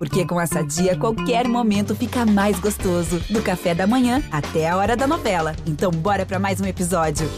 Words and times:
Porque 0.00 0.24
com 0.24 0.40
essa 0.40 0.62
dia, 0.64 0.96
qualquer 0.96 1.46
momento 1.46 1.94
fica 1.94 2.24
mais 2.24 2.58
gostoso. 2.58 3.20
Do 3.28 3.42
café 3.42 3.74
da 3.74 3.86
manhã 3.86 4.22
até 4.32 4.66
a 4.66 4.74
hora 4.78 4.96
da 4.96 5.06
novela. 5.06 5.54
Então, 5.66 5.90
bora 5.90 6.24
para 6.24 6.38
mais 6.38 6.58
um 6.58 6.64
episódio. 6.64 7.28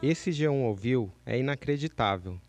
Esse 0.00 0.30
G1 0.30 0.62
ouviu 0.62 1.12
é 1.26 1.36
inacreditável. 1.38 2.40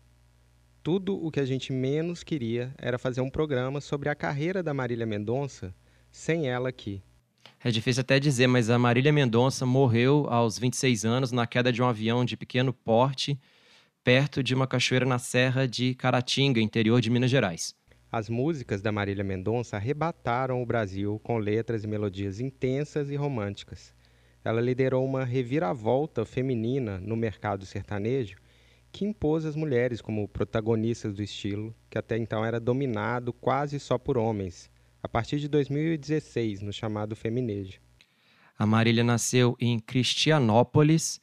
Tudo 0.82 1.14
o 1.14 1.30
que 1.30 1.38
a 1.38 1.44
gente 1.44 1.72
menos 1.72 2.24
queria 2.24 2.74
era 2.76 2.98
fazer 2.98 3.20
um 3.20 3.30
programa 3.30 3.80
sobre 3.80 4.08
a 4.08 4.16
carreira 4.16 4.64
da 4.64 4.74
Marília 4.74 5.06
Mendonça 5.06 5.72
sem 6.10 6.48
ela 6.48 6.68
aqui. 6.68 7.00
É 7.62 7.70
difícil 7.70 8.00
até 8.00 8.18
dizer, 8.18 8.48
mas 8.48 8.68
a 8.68 8.76
Marília 8.76 9.12
Mendonça 9.12 9.64
morreu 9.64 10.26
aos 10.28 10.58
26 10.58 11.04
anos 11.04 11.30
na 11.30 11.46
queda 11.46 11.72
de 11.72 11.80
um 11.80 11.86
avião 11.86 12.24
de 12.24 12.36
pequeno 12.36 12.72
porte 12.72 13.38
perto 14.02 14.42
de 14.42 14.56
uma 14.56 14.66
cachoeira 14.66 15.06
na 15.06 15.20
serra 15.20 15.68
de 15.68 15.94
Caratinga, 15.94 16.60
interior 16.60 17.00
de 17.00 17.10
Minas 17.10 17.30
Gerais. 17.30 17.72
As 18.10 18.28
músicas 18.28 18.82
da 18.82 18.90
Marília 18.90 19.22
Mendonça 19.22 19.76
arrebataram 19.76 20.60
o 20.60 20.66
Brasil 20.66 21.20
com 21.22 21.38
letras 21.38 21.84
e 21.84 21.86
melodias 21.86 22.40
intensas 22.40 23.08
e 23.08 23.14
românticas. 23.14 23.94
Ela 24.44 24.60
liderou 24.60 25.04
uma 25.04 25.24
reviravolta 25.24 26.24
feminina 26.24 26.98
no 26.98 27.14
mercado 27.14 27.64
sertanejo 27.64 28.42
que 28.92 29.06
impôs 29.06 29.46
as 29.46 29.56
mulheres 29.56 30.02
como 30.02 30.28
protagonistas 30.28 31.14
do 31.14 31.22
estilo, 31.22 31.74
que 31.88 31.96
até 31.96 32.18
então 32.18 32.44
era 32.44 32.60
dominado 32.60 33.32
quase 33.32 33.80
só 33.80 33.96
por 33.96 34.18
homens, 34.18 34.70
a 35.02 35.08
partir 35.08 35.40
de 35.40 35.48
2016, 35.48 36.60
no 36.60 36.72
chamado 36.72 37.16
feminejo. 37.16 37.80
A 38.58 38.66
Marília 38.66 39.02
nasceu 39.02 39.56
em 39.58 39.80
Cristianópolis, 39.80 41.20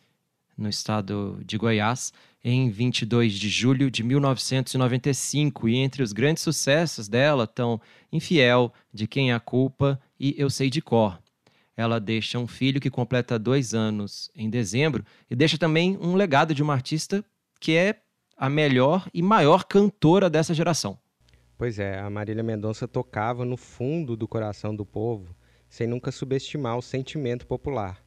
no 0.58 0.67
estado 0.67 1.39
de 1.45 1.58
Goiás, 1.58 2.11
em 2.44 2.70
22 2.70 3.34
de 3.34 3.48
julho 3.50 3.92
de 3.92 4.04
1995, 4.04 5.70
e 5.70 5.76
entre 5.76 6.02
os 6.02 6.11
grandes 6.11 6.42
sucessos 6.42 7.08
dela 7.08 7.44
estão 7.44 7.80
Infiel, 8.11 8.73
De 8.92 9.08
Quem 9.08 9.31
é 9.31 9.33
a 9.33 9.39
Culpa 9.39 10.02
e 10.20 10.33
Eu 10.38 10.50
Sei 10.50 10.70
de 10.70 10.81
Cor. 10.81 11.22
Ela 11.78 12.00
deixa 12.00 12.39
um 12.39 12.48
filho 12.48 12.81
que 12.81 12.89
completa 12.89 13.39
dois 13.39 13.73
anos 13.73 14.30
em 14.36 14.50
dezembro 14.50 15.06
e 15.30 15.36
deixa 15.36 15.58
também 15.58 15.98
um 16.02 16.16
legado 16.16 16.54
de 16.54 16.61
uma 16.61 16.73
artista 16.73 17.23
que 17.60 17.76
é 17.76 18.02
a 18.38 18.50
melhor 18.50 19.08
e 19.14 19.22
maior 19.22 19.66
cantora 19.66 20.30
dessa 20.30 20.54
geração. 20.54 20.98
Pois 21.58 21.78
é, 21.78 22.00
a 22.00 22.10
Marília 22.10 22.42
Mendonça 22.42 22.88
tocava 22.88 23.44
no 23.44 23.58
fundo 23.58 24.16
do 24.16 24.28
coração 24.28 24.74
do 24.74 24.86
povo, 24.86 25.36
sem 25.70 25.86
nunca 25.86 26.12
subestimar 26.12 26.78
o 26.78 26.82
sentimento 26.82 27.46
popular. 27.46 28.02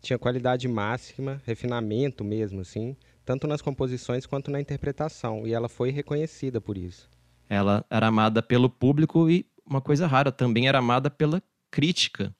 Tinha 0.00 0.18
qualidade 0.18 0.68
máxima, 0.68 1.42
refinamento 1.44 2.22
mesmo, 2.22 2.60
assim, 2.60 2.96
tanto 3.24 3.48
nas 3.48 3.60
composições 3.60 4.26
quanto 4.26 4.50
na 4.50 4.60
interpretação, 4.60 5.46
e 5.46 5.52
ela 5.52 5.68
foi 5.68 5.90
reconhecida 5.90 6.60
por 6.60 6.78
isso. 6.78 7.10
Ela 7.48 7.84
era 7.90 8.06
amada 8.06 8.42
pelo 8.42 8.70
público 8.70 9.28
e, 9.28 9.44
uma 9.66 9.80
coisa 9.80 10.06
rara, 10.06 10.30
também 10.30 10.68
era 10.68 10.78
amada 10.78 11.10
pela 11.10 11.42
crítica. 11.70 12.34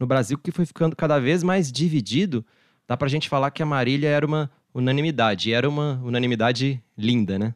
No 0.00 0.06
Brasil, 0.06 0.36
que 0.36 0.50
foi 0.50 0.66
ficando 0.66 0.96
cada 0.96 1.20
vez 1.20 1.44
mais 1.44 1.70
dividido, 1.70 2.44
dá 2.88 2.96
pra 2.96 3.08
gente 3.08 3.28
falar 3.28 3.52
que 3.52 3.62
a 3.62 3.66
Marília 3.66 4.08
era 4.08 4.26
uma 4.26 4.50
unanimidade. 4.74 5.50
E 5.50 5.52
era 5.52 5.68
uma 5.68 6.00
unanimidade 6.04 6.82
linda, 6.96 7.38
né? 7.38 7.54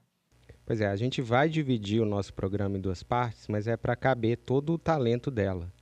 Pois 0.64 0.80
é, 0.80 0.86
a 0.88 0.96
gente 0.96 1.22
vai 1.22 1.48
dividir 1.48 2.00
o 2.00 2.06
nosso 2.06 2.34
programa 2.34 2.76
em 2.76 2.80
duas 2.80 3.02
partes, 3.02 3.46
mas 3.48 3.66
é 3.68 3.76
para 3.76 3.94
caber 3.94 4.38
todo 4.38 4.72
o 4.72 4.78
talento 4.78 5.30
dela. 5.30 5.72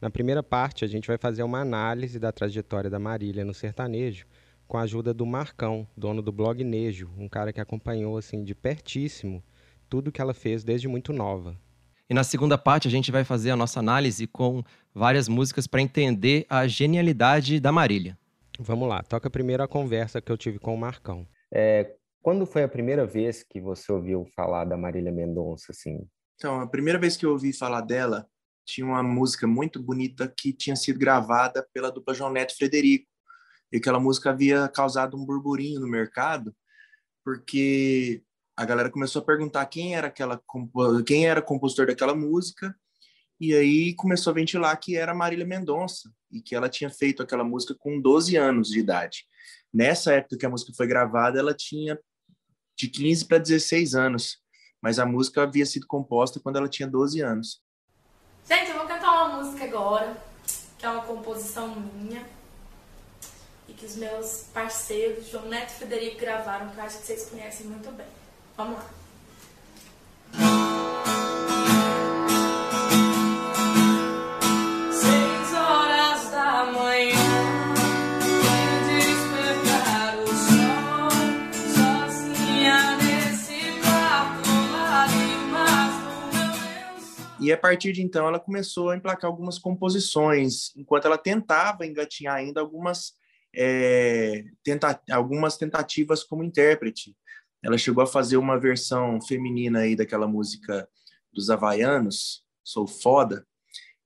Na 0.00 0.10
primeira 0.10 0.42
parte, 0.42 0.84
a 0.84 0.88
gente 0.88 1.08
vai 1.08 1.16
fazer 1.16 1.42
uma 1.42 1.60
análise 1.60 2.18
da 2.18 2.30
trajetória 2.30 2.90
da 2.90 2.98
Marília 2.98 3.44
no 3.44 3.54
sertanejo, 3.54 4.26
com 4.68 4.76
a 4.76 4.82
ajuda 4.82 5.14
do 5.14 5.24
Marcão, 5.24 5.86
dono 5.96 6.20
do 6.20 6.30
blog 6.30 6.62
Nejo, 6.62 7.10
um 7.16 7.28
cara 7.28 7.52
que 7.52 7.60
acompanhou 7.60 8.18
assim 8.18 8.44
de 8.44 8.54
pertíssimo 8.54 9.42
tudo 9.88 10.10
que 10.10 10.20
ela 10.20 10.34
fez 10.34 10.64
desde 10.64 10.88
muito 10.88 11.12
nova. 11.12 11.56
E 12.08 12.14
na 12.14 12.24
segunda 12.24 12.58
parte 12.58 12.88
a 12.88 12.90
gente 12.90 13.10
vai 13.10 13.24
fazer 13.24 13.50
a 13.50 13.56
nossa 13.56 13.80
análise 13.80 14.26
com 14.26 14.62
várias 14.94 15.28
músicas 15.28 15.66
para 15.66 15.80
entender 15.80 16.44
a 16.50 16.66
genialidade 16.66 17.60
da 17.60 17.72
Marília. 17.72 18.18
Vamos 18.58 18.88
lá, 18.88 19.02
toca 19.02 19.28
primeiro 19.28 19.62
a 19.62 19.68
conversa 19.68 20.20
que 20.20 20.30
eu 20.30 20.38
tive 20.38 20.58
com 20.58 20.74
o 20.74 20.78
Marcão. 20.78 21.26
É, 21.52 21.96
quando 22.22 22.46
foi 22.46 22.62
a 22.62 22.68
primeira 22.68 23.04
vez 23.04 23.42
que 23.42 23.60
você 23.60 23.90
ouviu 23.92 24.24
falar 24.34 24.64
da 24.64 24.76
Marília 24.76 25.12
Mendonça, 25.12 25.72
assim? 25.72 26.08
Então, 26.36 26.60
a 26.60 26.66
primeira 26.66 26.98
vez 26.98 27.16
que 27.16 27.26
eu 27.26 27.30
ouvi 27.32 27.52
falar 27.52 27.80
dela, 27.80 28.26
tinha 28.64 28.86
uma 28.86 29.02
música 29.02 29.46
muito 29.46 29.82
bonita 29.82 30.32
que 30.36 30.52
tinha 30.52 30.76
sido 30.76 30.98
gravada 30.98 31.66
pela 31.72 31.90
dupla 31.90 32.14
João 32.14 32.32
Neto 32.32 32.52
e 32.52 32.56
Frederico. 32.56 33.06
E 33.72 33.76
aquela 33.76 34.00
música 34.00 34.30
havia 34.30 34.68
causado 34.68 35.16
um 35.16 35.24
burburinho 35.24 35.80
no 35.80 35.88
mercado, 35.88 36.54
porque 37.24 38.22
a 38.56 38.64
galera 38.64 38.90
começou 38.90 39.20
a 39.20 39.24
perguntar 39.24 39.66
quem 39.66 39.96
era 39.96 40.06
aquela 40.06 40.40
quem 41.04 41.26
era 41.26 41.42
compositor 41.42 41.86
daquela 41.86 42.14
música 42.14 42.74
e 43.40 43.54
aí 43.54 43.94
começou 43.94 44.30
a 44.30 44.34
ventilar 44.34 44.78
que 44.78 44.96
era 44.96 45.14
Marília 45.14 45.46
Mendonça 45.46 46.10
e 46.30 46.40
que 46.40 46.54
ela 46.54 46.68
tinha 46.68 46.90
feito 46.90 47.22
aquela 47.22 47.44
música 47.44 47.74
com 47.78 48.00
12 48.00 48.36
anos 48.36 48.68
de 48.68 48.78
idade. 48.78 49.24
Nessa 49.72 50.12
época 50.14 50.38
que 50.38 50.46
a 50.46 50.50
música 50.50 50.72
foi 50.76 50.86
gravada, 50.86 51.38
ela 51.38 51.54
tinha 51.54 51.98
de 52.76 52.88
15 52.88 53.26
para 53.26 53.38
16 53.38 53.94
anos, 53.94 54.38
mas 54.80 54.98
a 54.98 55.06
música 55.06 55.42
havia 55.42 55.66
sido 55.66 55.86
composta 55.86 56.40
quando 56.40 56.56
ela 56.56 56.68
tinha 56.68 56.88
12 56.88 57.20
anos. 57.20 57.60
Gente, 58.48 58.70
eu 58.70 58.78
vou 58.78 58.86
cantar 58.86 59.10
uma 59.10 59.42
música 59.42 59.64
agora, 59.64 60.16
que 60.78 60.86
é 60.86 60.88
uma 60.88 61.02
composição 61.02 61.74
minha 61.74 62.24
e 63.68 63.72
que 63.72 63.86
os 63.86 63.96
meus 63.96 64.48
parceiros, 64.52 65.28
João 65.28 65.48
Neto 65.48 65.72
e 65.72 65.78
Federico, 65.78 66.20
gravaram, 66.20 66.68
que 66.70 66.78
eu 66.78 66.84
acho 66.84 66.98
que 66.98 67.06
vocês 67.06 67.30
conhecem 67.30 67.66
muito 67.66 67.90
bem. 67.92 68.06
Vamos 68.56 68.76
lá. 68.76 69.03
E 87.44 87.52
a 87.52 87.58
partir 87.58 87.92
de 87.92 88.02
então 88.02 88.26
ela 88.26 88.40
começou 88.40 88.88
a 88.88 88.96
emplacar 88.96 89.30
algumas 89.30 89.58
composições, 89.58 90.74
enquanto 90.74 91.04
ela 91.04 91.18
tentava 91.18 91.84
engatinhar 91.84 92.36
ainda 92.36 92.58
algumas, 92.58 93.12
é, 93.54 94.44
tenta 94.62 94.98
algumas 95.10 95.58
tentativas 95.58 96.24
como 96.24 96.42
intérprete. 96.42 97.14
Ela 97.62 97.76
chegou 97.76 98.02
a 98.02 98.06
fazer 98.06 98.38
uma 98.38 98.58
versão 98.58 99.20
feminina 99.20 99.80
aí 99.80 99.94
daquela 99.94 100.26
música 100.26 100.88
dos 101.34 101.50
Havaianos, 101.50 102.42
Sou 102.64 102.86
Foda. 102.86 103.46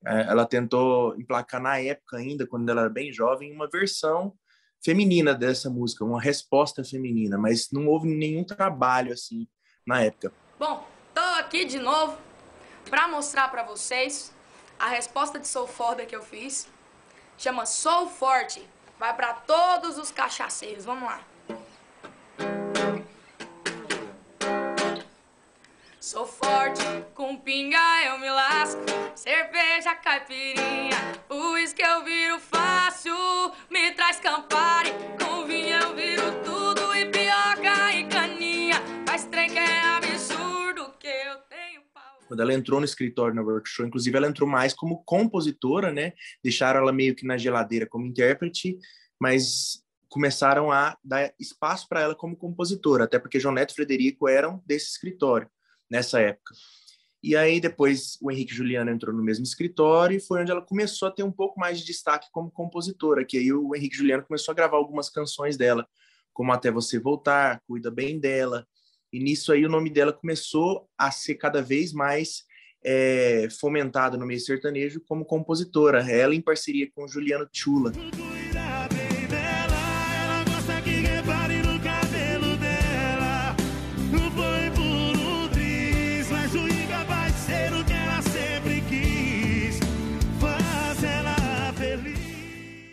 É, 0.05 0.23
ela 0.23 0.45
tentou 0.45 1.15
emplacar 1.17 1.63
na 1.63 1.79
época 1.79 2.17
ainda, 2.17 2.45
quando 2.45 2.69
ela 2.69 2.81
era 2.81 2.91
bem 2.91 3.13
jovem, 3.13 3.53
uma 3.53 3.69
versão 3.71 4.35
feminina 4.85 5.33
dessa 5.33 5.71
música, 5.71 6.05
uma 6.05 6.21
resposta 6.21 6.83
feminina, 6.83 7.39
mas 7.39 7.69
não 7.71 7.87
houve 7.87 8.09
nenhum 8.09 8.43
trabalho 8.43 9.13
assim 9.13 9.47
na 9.87 10.03
época. 10.03 10.33
Bom, 10.59 10.85
tô 11.15 11.21
aqui 11.21 11.65
de 11.65 11.79
novo 11.79 12.28
para 12.89 13.07
mostrar 13.07 13.49
para 13.49 13.63
vocês 13.63 14.33
a 14.79 14.89
resposta 14.89 15.39
de 15.39 15.47
Sou 15.47 15.67
Foda 15.67 16.07
que 16.07 16.17
eu 16.17 16.23
fiz. 16.23 16.69
Chama 17.37 17.67
Sou 17.67 18.09
Forte. 18.09 18.67
Vai 18.99 19.15
para 19.15 19.33
todos 19.33 19.97
os 19.99 20.11
cachaceiros. 20.11 20.85
Vamos 20.85 21.09
lá. 21.09 21.21
Sou 26.01 26.27
forte, 26.27 26.83
com 27.15 27.37
pinga 27.37 27.79
eu 28.07 28.19
me 28.19 28.31
lasco. 28.31 28.81
Cerveja, 29.15 29.95
caipirinha, 29.95 30.97
uísque 31.29 31.83
eu 31.83 32.03
viro 32.03 32.41
fácil. 32.41 33.15
Me 33.69 33.93
traz 33.93 34.19
Campari, 34.19 34.91
com 35.23 35.45
vinho 35.45 35.77
eu 35.77 35.95
viro 35.95 36.43
tudo. 36.43 36.97
E 36.97 37.05
pioca 37.07 37.93
e 37.93 38.09
caninha, 38.09 38.83
faz 39.07 39.27
trem 39.27 39.51
que 39.51 39.59
é 39.59 39.79
tenho 40.01 40.08
quando 42.29 42.41
ela 42.41 42.53
entrou 42.53 42.79
no 42.79 42.85
escritório 42.85 43.35
na 43.35 43.43
workshop, 43.43 43.89
inclusive 43.89 44.17
ela 44.17 44.29
entrou 44.29 44.49
mais 44.49 44.75
como 44.75 45.03
compositora, 45.05 45.91
né? 45.91 46.13
Deixaram 46.45 46.81
ela 46.81 46.93
meio 46.93 47.17
que 47.17 47.27
na 47.27 47.39
geladeira 47.39 47.87
como 47.87 48.07
intérprete, 48.07 48.79
mas 49.19 49.83
começaram 50.09 50.71
a 50.71 50.97
dar 51.03 51.33
espaço 51.41 51.89
para 51.89 52.01
ela 52.01 52.15
como 52.15 52.37
compositora, 52.37 53.05
até 53.05 53.19
porque 53.19 53.41
João 53.41 53.55
Neto 53.55 53.73
e 53.73 53.75
Frederico 53.75 54.29
eram 54.29 54.63
desse 54.67 54.91
escritório 54.91 55.49
nessa 55.91 56.21
época. 56.21 56.55
E 57.23 57.35
aí 57.35 57.61
depois 57.61 58.17
o 58.23 58.31
Henrique 58.31 58.55
Juliano 58.55 58.91
entrou 58.91 59.15
no 59.15 59.23
mesmo 59.23 59.43
escritório 59.43 60.17
e 60.17 60.21
foi 60.21 60.41
onde 60.41 60.53
ela 60.53 60.63
começou 60.63 61.09
a 61.09 61.11
ter 61.11 61.25
um 61.25 61.33
pouco 61.33 61.59
mais 61.59 61.81
de 61.81 61.87
destaque 61.87 62.29
como 62.31 62.51
compositora, 62.51 63.25
que 63.25 63.37
aí 63.37 63.53
o 63.53 63.75
Henrique 63.75 63.97
Juliano 63.97 64.23
começou 64.23 64.53
a 64.53 64.55
gravar 64.55 64.77
algumas 64.77 65.11
canções 65.11 65.57
dela, 65.57 65.87
como 66.33 66.53
Até 66.53 66.71
Você 66.71 66.99
Voltar, 66.99 67.61
Cuida 67.67 67.91
Bem 67.91 68.21
Dela, 68.21 68.67
E 69.13 69.19
nisso 69.19 69.53
aí 69.53 69.65
o 69.65 69.71
nome 69.71 69.89
dela 69.89 70.13
começou 70.13 70.89
a 70.97 71.11
ser 71.11 71.37
cada 71.37 71.63
vez 71.63 71.93
mais 71.93 72.45
é, 72.85 73.49
fomentado 73.59 74.19
no 74.19 74.27
meio 74.27 74.41
sertanejo 74.41 75.01
como 75.07 75.25
compositora. 75.25 76.11
Ela 76.11 76.35
em 76.35 76.43
parceria 76.43 76.91
com 76.95 77.09
Juliano 77.09 77.49
Chula. 77.51 77.93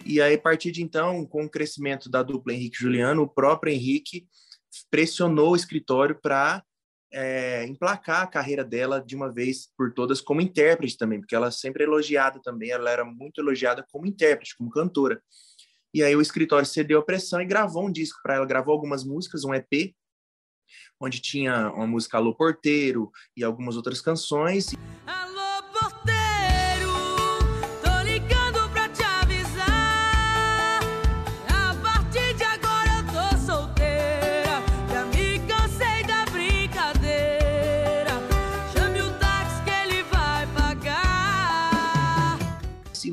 E 0.06 0.22
aí, 0.22 0.36
a 0.36 0.40
partir 0.40 0.72
de 0.72 0.82
então, 0.82 1.26
com 1.26 1.44
o 1.44 1.50
crescimento 1.50 2.10
da 2.10 2.24
dupla 2.24 2.54
Henrique 2.54 2.78
e 2.78 2.80
Juliano, 2.80 3.24
o 3.24 3.28
próprio 3.28 3.74
Henrique 3.74 4.26
pressionou 4.90 5.52
o 5.52 5.56
escritório 5.56 6.20
para 6.22 6.64
é, 7.12 7.66
emplacar 7.66 8.24
a 8.24 8.28
carreira 8.28 8.64
dela 8.64 9.00
de 9.00 9.16
uma 9.16 9.32
vez 9.32 9.70
por 9.78 9.94
todas 9.94 10.20
como 10.20 10.42
intérprete 10.42 10.98
também, 10.98 11.20
porque 11.20 11.36
ela 11.36 11.50
sempre 11.50 11.84
é 11.84 11.88
elogiada 11.88 12.42
também, 12.42 12.72
ela 12.72 12.90
era 12.90 13.06
muito 13.06 13.40
elogiada 13.40 13.86
como 13.92 14.06
intérprete, 14.06 14.58
como 14.58 14.70
cantora. 14.70 15.22
E 15.94 16.04
aí 16.04 16.16
o 16.16 16.22
escritório 16.22 16.66
cedeu 16.66 17.00
a 17.00 17.06
pressão 17.06 17.42
e 17.42 17.46
gravou 17.46 17.88
um 17.88 17.92
disco 17.92 18.20
para 18.22 18.36
ela, 18.36 18.46
gravou 18.46 18.74
algumas 18.74 19.06
músicas, 19.06 19.46
um 19.46 19.54
EP, 19.54 19.96
onde 21.00 21.22
tinha 21.22 21.72
uma 21.72 21.88
música 21.88 22.18
Alô 22.18 22.36
Porteiro 22.36 23.12
e 23.36 23.44
algumas 23.44 23.78
outras 23.78 24.02
canções. 24.02 24.74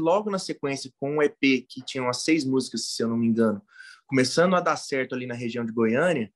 Logo 0.02 0.30
na 0.30 0.38
sequência, 0.38 0.92
com 0.98 1.16
um 1.16 1.22
EP 1.22 1.38
que 1.68 1.84
tinha 1.86 2.02
umas 2.02 2.22
seis 2.24 2.44
músicas, 2.44 2.94
se 2.94 3.02
eu 3.02 3.08
não 3.08 3.16
me 3.16 3.26
engano, 3.26 3.62
começando 4.06 4.54
a 4.56 4.60
dar 4.60 4.76
certo 4.76 5.14
ali 5.14 5.26
na 5.26 5.34
região 5.34 5.64
de 5.64 5.72
Goiânia, 5.72 6.30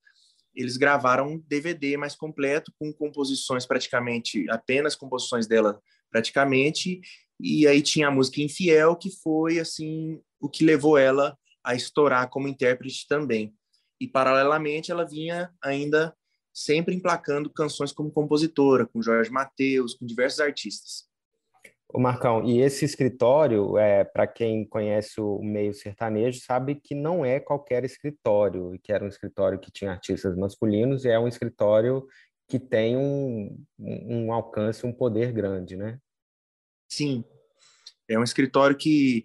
eles 0.54 0.76
gravaram 0.76 1.32
um 1.32 1.38
DVD 1.38 1.96
mais 1.96 2.14
completo, 2.14 2.72
com 2.78 2.92
composições 2.92 3.66
praticamente, 3.66 4.48
apenas 4.48 4.94
composições 4.94 5.46
dela 5.46 5.80
praticamente, 6.10 7.00
e 7.38 7.66
aí 7.66 7.82
tinha 7.82 8.08
a 8.08 8.10
música 8.10 8.40
Infiel, 8.40 8.96
que 8.96 9.10
foi, 9.10 9.58
assim, 9.58 10.18
o 10.40 10.48
que 10.48 10.64
levou 10.64 10.96
ela 10.96 11.36
a 11.62 11.74
estourar 11.74 12.30
como 12.30 12.48
intérprete 12.48 13.06
também. 13.06 13.54
E, 14.00 14.08
paralelamente, 14.08 14.90
ela 14.90 15.04
vinha 15.04 15.50
ainda 15.62 16.16
sempre 16.54 16.94
emplacando 16.94 17.50
canções 17.50 17.92
como 17.92 18.10
compositora, 18.10 18.86
com 18.86 19.02
Jorge 19.02 19.30
Mateus, 19.30 19.94
com 19.94 20.06
diversos 20.06 20.40
artistas. 20.40 21.04
O 21.88 22.00
Marcão, 22.00 22.44
e 22.44 22.60
esse 22.60 22.84
escritório, 22.84 23.78
é, 23.78 24.04
para 24.04 24.26
quem 24.26 24.66
conhece 24.66 25.20
o 25.20 25.40
meio 25.40 25.72
sertanejo, 25.72 26.40
sabe 26.40 26.74
que 26.74 26.94
não 26.94 27.24
é 27.24 27.38
qualquer 27.38 27.84
escritório, 27.84 28.78
que 28.82 28.92
era 28.92 29.04
um 29.04 29.08
escritório 29.08 29.58
que 29.58 29.70
tinha 29.70 29.92
artistas 29.92 30.36
masculinos 30.36 31.04
e 31.04 31.08
é 31.08 31.18
um 31.18 31.28
escritório 31.28 32.06
que 32.48 32.58
tem 32.58 32.96
um, 32.96 33.64
um 33.78 34.32
alcance, 34.32 34.84
um 34.84 34.92
poder 34.92 35.32
grande, 35.32 35.76
né? 35.76 35.98
Sim, 36.88 37.24
é 38.08 38.18
um 38.18 38.22
escritório 38.22 38.76
que 38.76 39.24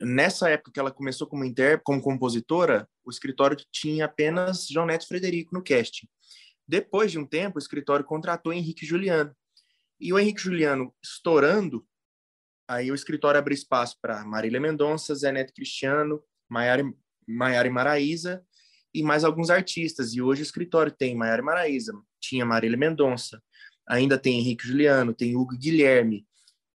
nessa 0.00 0.50
época 0.50 0.72
que 0.72 0.80
ela 0.80 0.90
começou 0.90 1.26
como 1.26 1.44
inter, 1.44 1.80
como 1.82 2.02
compositora, 2.02 2.88
o 3.04 3.10
escritório 3.10 3.56
tinha 3.70 4.04
apenas 4.06 4.66
João 4.66 4.86
Neto 4.86 5.06
Frederico 5.06 5.54
no 5.54 5.62
casting. 5.62 6.08
Depois 6.66 7.12
de 7.12 7.18
um 7.18 7.26
tempo, 7.26 7.56
o 7.56 7.60
escritório 7.60 8.04
contratou 8.04 8.52
Henrique 8.52 8.86
Juliano, 8.86 9.34
e 10.04 10.12
o 10.12 10.18
Henrique 10.18 10.42
Juliano 10.42 10.94
estourando, 11.02 11.82
aí 12.68 12.92
o 12.92 12.94
escritório 12.94 13.38
abre 13.38 13.54
espaço 13.54 13.96
para 14.02 14.22
Marília 14.22 14.60
Mendonça, 14.60 15.14
Zé 15.14 15.32
Neto 15.32 15.54
Cristiano, 15.54 16.22
Maiara, 16.46 16.84
Maraíza 17.26 18.44
e 18.92 19.02
mais 19.02 19.24
alguns 19.24 19.48
artistas. 19.48 20.12
E 20.12 20.20
hoje 20.20 20.42
o 20.42 20.44
escritório 20.44 20.92
tem 20.92 21.16
Maiara 21.16 21.42
Maraíza, 21.42 21.94
tinha 22.20 22.44
Marília 22.44 22.76
Mendonça, 22.76 23.42
ainda 23.88 24.18
tem 24.18 24.40
Henrique 24.40 24.68
Juliano, 24.68 25.14
tem 25.14 25.34
Hugo 25.34 25.56
Guilherme, 25.56 26.26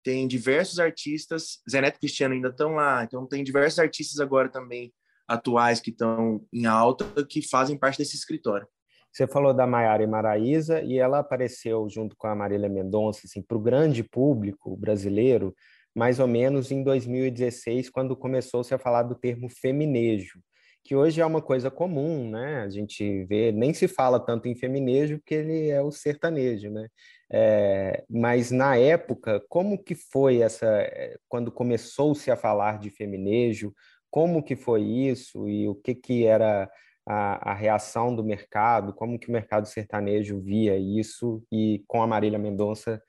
tem 0.03 0.29
diversos 0.29 0.79
artistas, 0.79 1.63
Zé 1.69 1.81
Neto 1.81 1.99
Cristiano 1.99 2.35
ainda 2.35 2.49
estão 2.49 2.75
lá, 2.75 3.05
então 3.05 3.27
tem 3.27 3.43
diversos 3.43 3.79
artistas 3.79 4.21
agora 4.21 4.51
também 4.51 4.93
atuais 5.27 5.81
que 5.81 5.89
estão 5.89 6.47
em 6.53 6.67
alta 6.67 7.07
que 7.25 7.41
fazem 7.41 7.79
parte 7.79 7.97
desse 7.97 8.17
escritório. 8.17 8.69
Você 9.15 9.29
falou 9.29 9.55
da 9.55 9.65
Maiara 9.65 10.03
e 10.03 10.87
e 10.87 10.99
ela 10.99 11.21
apareceu 11.21 11.89
junto 11.89 12.17
com 12.17 12.27
a 12.27 12.35
Marília 12.35 12.69
Mendonça 12.69 13.21
assim, 13.27 13.41
para 13.41 13.57
o 13.57 13.61
grande 13.61 14.03
público 14.03 14.77
brasileiro, 14.77 15.55
mais 15.95 16.19
ou 16.19 16.27
menos 16.27 16.73
em 16.73 16.83
2016, 16.83 17.91
quando 17.91 18.17
começou-se 18.17 18.75
a 18.75 18.79
falar 18.79 19.05
do 19.05 19.15
termo 19.15 19.49
feminejo, 19.49 20.41
que 20.83 20.97
hoje 20.97 21.21
é 21.21 21.27
uma 21.27 21.41
coisa 21.41 21.71
comum, 21.71 22.29
né? 22.29 22.63
A 22.63 22.69
gente 22.69 23.25
vê, 23.27 23.53
nem 23.53 23.73
se 23.73 23.87
fala 23.87 24.19
tanto 24.19 24.49
em 24.49 24.57
feminejo 24.57 25.19
porque 25.19 25.35
ele 25.37 25.69
é 25.69 25.81
o 25.81 25.93
sertanejo, 25.93 26.69
né? 26.71 26.89
É, 27.31 28.03
mas 28.11 28.51
na 28.51 28.77
época, 28.77 29.41
como 29.49 29.79
que 29.81 29.95
foi 29.95 30.39
essa, 30.41 30.67
é, 30.67 31.17
quando 31.29 31.53
começou-se 31.53 32.29
a 32.33 32.37
falar 32.37 32.81
de 32.81 32.91
feminejo, 32.91 33.73
como 34.11 34.43
que 34.43 34.57
foi 34.57 34.83
isso 34.83 35.49
e 35.49 35.69
o 35.69 35.77
que 35.77 35.95
que 35.95 36.27
era 36.27 36.69
a, 37.07 37.51
a, 37.51 37.55
reação 37.55 38.15
do 38.15 38.25
mercado, 38.25 38.95
como 38.95 39.19
que 39.19 39.29
o 39.29 39.33
mercado 39.33 39.67
sertanejo 39.67 40.41
via 40.41 40.77
isso 40.77 41.45
e 41.53 41.85
com 41.87 42.03
a 42.03 42.07
Marília 42.07 42.39
Mendonça 42.39 43.03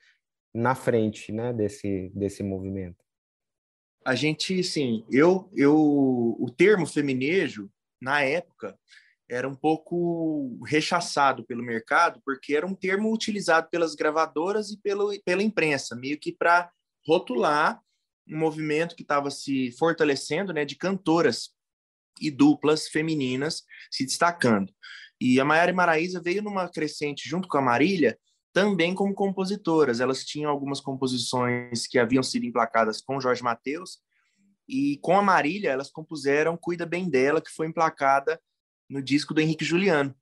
na 0.54 0.74
frente 0.74 1.32
né, 1.32 1.52
desse, 1.52 2.10
desse 2.14 2.42
movimento? 2.42 3.04
A 4.04 4.14
gente, 4.14 4.62
sim, 4.62 5.04
eu, 5.10 5.50
eu, 5.54 5.74
o 5.76 6.48
termo 6.56 6.86
feminejo, 6.86 7.70
na 8.00 8.22
época, 8.22 8.78
era 9.28 9.48
um 9.48 9.54
pouco 9.54 10.62
rechaçado 10.64 11.44
pelo 11.44 11.62
mercado, 11.62 12.20
porque 12.24 12.54
era 12.54 12.66
um 12.66 12.74
termo 12.74 13.12
utilizado 13.12 13.68
pelas 13.68 13.94
gravadoras 13.94 14.70
e 14.70 14.78
pelo, 14.78 15.10
pela 15.24 15.42
imprensa, 15.42 15.96
meio 15.96 16.18
que 16.18 16.32
para 16.32 16.70
rotular 17.04 17.82
um 18.28 18.38
movimento 18.38 18.94
que 18.94 19.02
estava 19.02 19.30
se 19.30 19.72
fortalecendo 19.72 20.52
né, 20.52 20.64
de 20.64 20.76
cantoras 20.76 21.55
e 22.20 22.30
duplas 22.30 22.88
femininas 22.88 23.62
se 23.90 24.04
destacando. 24.04 24.72
E 25.20 25.40
a 25.40 25.44
Maiara 25.44 25.72
Maraísa 25.72 26.20
veio 26.20 26.42
numa 26.42 26.68
crescente 26.68 27.28
junto 27.28 27.48
com 27.48 27.58
a 27.58 27.62
Marília, 27.62 28.18
também 28.52 28.94
como 28.94 29.14
compositoras. 29.14 30.00
Elas 30.00 30.24
tinham 30.24 30.50
algumas 30.50 30.80
composições 30.80 31.86
que 31.86 31.98
haviam 31.98 32.22
sido 32.22 32.46
emplacadas 32.46 33.00
com 33.00 33.20
Jorge 33.20 33.42
Mateus, 33.42 33.98
e 34.68 34.98
com 34.98 35.16
a 35.16 35.22
Marília 35.22 35.70
elas 35.70 35.90
compuseram 35.90 36.56
Cuida 36.56 36.84
Bem 36.84 37.08
Dela, 37.08 37.40
que 37.40 37.50
foi 37.50 37.66
emplacada 37.66 38.40
no 38.88 39.00
disco 39.00 39.32
do 39.32 39.40
Henrique 39.40 39.64
Juliano. 39.64 40.14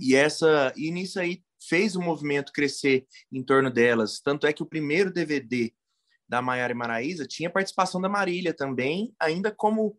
E 0.00 0.14
essa 0.14 0.72
e 0.76 0.90
nisso 0.90 1.18
aí 1.18 1.42
fez 1.68 1.96
o 1.96 2.02
movimento 2.02 2.52
crescer 2.52 3.06
em 3.32 3.42
torno 3.42 3.70
delas. 3.70 4.20
Tanto 4.20 4.46
é 4.46 4.52
que 4.52 4.62
o 4.62 4.66
primeiro 4.66 5.12
DVD 5.12 5.72
da 6.28 6.42
Maiara 6.42 6.74
Maraísa 6.74 7.26
tinha 7.26 7.50
participação 7.50 8.00
da 8.00 8.08
Marília 8.08 8.52
também, 8.52 9.14
ainda 9.18 9.50
como 9.50 9.96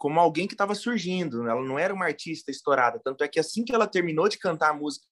como 0.00 0.18
alguém 0.18 0.48
que 0.48 0.54
estava 0.54 0.74
surgindo. 0.74 1.46
Ela 1.46 1.62
não 1.62 1.78
era 1.78 1.92
uma 1.92 2.06
artista 2.06 2.50
estourada. 2.50 2.98
Tanto 3.04 3.22
é 3.22 3.28
que 3.28 3.38
assim 3.38 3.62
que 3.62 3.74
ela 3.74 3.86
terminou 3.86 4.30
de 4.30 4.38
cantar 4.38 4.70
a 4.70 4.74
música 4.74 5.06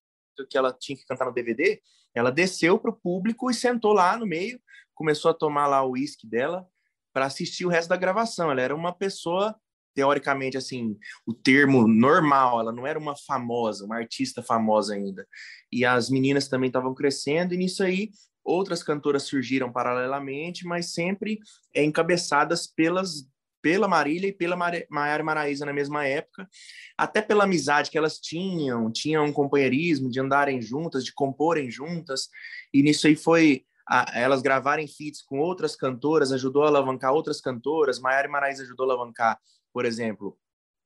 que 0.48 0.56
ela 0.56 0.72
tinha 0.72 0.96
que 0.96 1.04
cantar 1.04 1.26
no 1.26 1.34
DVD, 1.34 1.78
ela 2.14 2.32
desceu 2.32 2.78
para 2.78 2.90
o 2.90 2.96
público 2.96 3.50
e 3.50 3.54
sentou 3.54 3.92
lá 3.92 4.16
no 4.16 4.24
meio, 4.24 4.58
começou 4.94 5.30
a 5.30 5.34
tomar 5.34 5.66
lá 5.66 5.84
o 5.84 5.90
uísque 5.90 6.26
dela 6.26 6.66
para 7.12 7.26
assistir 7.26 7.66
o 7.66 7.68
resto 7.68 7.90
da 7.90 7.96
gravação. 7.96 8.50
Ela 8.50 8.62
era 8.62 8.74
uma 8.74 8.92
pessoa 8.94 9.54
teoricamente 9.94 10.56
assim, 10.56 10.96
o 11.26 11.34
termo 11.34 11.86
normal, 11.86 12.60
ela 12.60 12.72
não 12.72 12.86
era 12.86 12.98
uma 12.98 13.16
famosa, 13.16 13.84
uma 13.84 13.96
artista 13.96 14.42
famosa 14.42 14.94
ainda. 14.94 15.26
E 15.70 15.84
as 15.84 16.08
meninas 16.08 16.48
também 16.48 16.68
estavam 16.68 16.94
crescendo 16.94 17.52
e 17.52 17.58
nisso 17.58 17.82
aí 17.82 18.10
outras 18.42 18.82
cantoras 18.82 19.24
surgiram 19.24 19.70
paralelamente, 19.70 20.64
mas 20.64 20.94
sempre 20.94 21.40
é, 21.74 21.84
encabeçadas 21.84 22.66
pelas 22.66 23.28
pela 23.60 23.88
Marília 23.88 24.28
e 24.28 24.32
pela 24.32 24.56
Maiara 24.56 25.24
Maraíza 25.24 25.66
na 25.66 25.72
mesma 25.72 26.06
época, 26.06 26.48
até 26.96 27.20
pela 27.20 27.44
amizade 27.44 27.90
que 27.90 27.98
elas 27.98 28.18
tinham, 28.18 28.90
tinham 28.90 29.24
um 29.24 29.32
companheirismo 29.32 30.10
de 30.10 30.20
andarem 30.20 30.60
juntas, 30.60 31.04
de 31.04 31.12
comporem 31.12 31.70
juntas, 31.70 32.28
e 32.72 32.82
nisso 32.82 33.06
aí 33.06 33.16
foi 33.16 33.64
a, 33.88 34.18
elas 34.18 34.42
gravarem 34.42 34.86
feats 34.86 35.22
com 35.22 35.38
outras 35.38 35.74
cantoras, 35.74 36.32
ajudou 36.32 36.64
a 36.64 36.68
alavancar 36.68 37.12
outras 37.12 37.40
cantoras, 37.40 37.98
Maiara 37.98 38.28
Maraíza 38.28 38.62
ajudou 38.62 38.88
a 38.88 38.92
alavancar, 38.92 39.38
por 39.72 39.84
exemplo, 39.84 40.38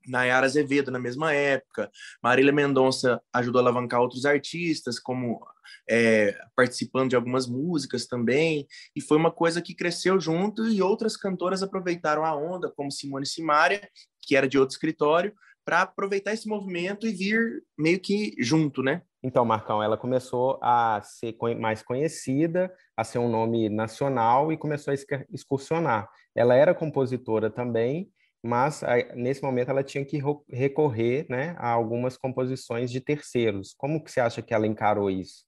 Nayara 0.06 0.46
Azevedo 0.46 0.90
na 0.90 0.98
mesma 0.98 1.32
época, 1.32 1.90
Marília 2.22 2.52
Mendonça 2.52 3.20
ajudou 3.32 3.60
a 3.60 3.62
alavancar 3.62 4.00
outros 4.00 4.24
artistas, 4.24 4.98
como 4.98 5.40
é, 5.88 6.36
participando 6.54 7.10
de 7.10 7.16
algumas 7.16 7.46
músicas 7.46 8.06
também, 8.06 8.66
e 8.94 9.00
foi 9.00 9.16
uma 9.16 9.30
coisa 9.30 9.60
que 9.60 9.74
cresceu 9.74 10.20
junto 10.20 10.66
e 10.66 10.82
outras 10.82 11.16
cantoras 11.16 11.62
aproveitaram 11.62 12.24
a 12.24 12.34
onda, 12.34 12.70
como 12.70 12.90
Simone 12.90 13.26
Simaria, 13.26 13.88
que 14.20 14.36
era 14.36 14.48
de 14.48 14.58
outro 14.58 14.74
escritório, 14.74 15.32
para 15.64 15.82
aproveitar 15.82 16.32
esse 16.32 16.48
movimento 16.48 17.06
e 17.06 17.12
vir 17.12 17.62
meio 17.78 18.00
que 18.00 18.34
junto, 18.38 18.82
né? 18.82 19.02
Então, 19.22 19.44
Marcão, 19.44 19.80
ela 19.80 19.96
começou 19.96 20.58
a 20.60 21.00
ser 21.04 21.36
mais 21.58 21.80
conhecida, 21.82 22.72
a 22.96 23.04
ser 23.04 23.18
um 23.18 23.30
nome 23.30 23.68
nacional 23.68 24.52
e 24.52 24.56
começou 24.56 24.92
a 24.92 24.96
excursionar. 25.32 26.08
Ela 26.34 26.56
era 26.56 26.74
compositora 26.74 27.48
também, 27.48 28.10
mas 28.42 28.82
nesse 29.14 29.40
momento 29.40 29.70
ela 29.70 29.84
tinha 29.84 30.04
que 30.04 30.20
recorrer 30.48 31.26
né, 31.28 31.54
a 31.58 31.68
algumas 31.68 32.16
composições 32.16 32.90
de 32.90 33.00
terceiros. 33.00 33.72
Como 33.76 34.02
que 34.02 34.10
você 34.10 34.20
acha 34.20 34.42
que 34.42 34.52
ela 34.52 34.66
encarou 34.66 35.08
isso? 35.08 35.44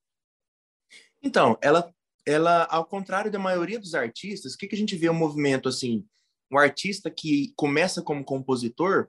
Então, 1.21 1.59
ela, 1.61 1.93
ela 2.25 2.65
ao 2.71 2.85
contrário 2.85 3.33
da 3.33 3.39
maioria 3.39 3.81
dos 3.81 3.95
artistas, 3.95 4.55
o 4.55 4.57
que, 4.57 4.69
que 4.69 4.77
a 4.77 4.79
gente 4.79 4.97
vê 4.97 5.11
um 5.11 5.15
movimento 5.15 5.69
assim? 5.69 6.07
Um 6.53 6.59
artista 6.59 7.11
que 7.11 7.53
começa 7.57 8.01
como 8.01 8.25
compositor, 8.25 9.09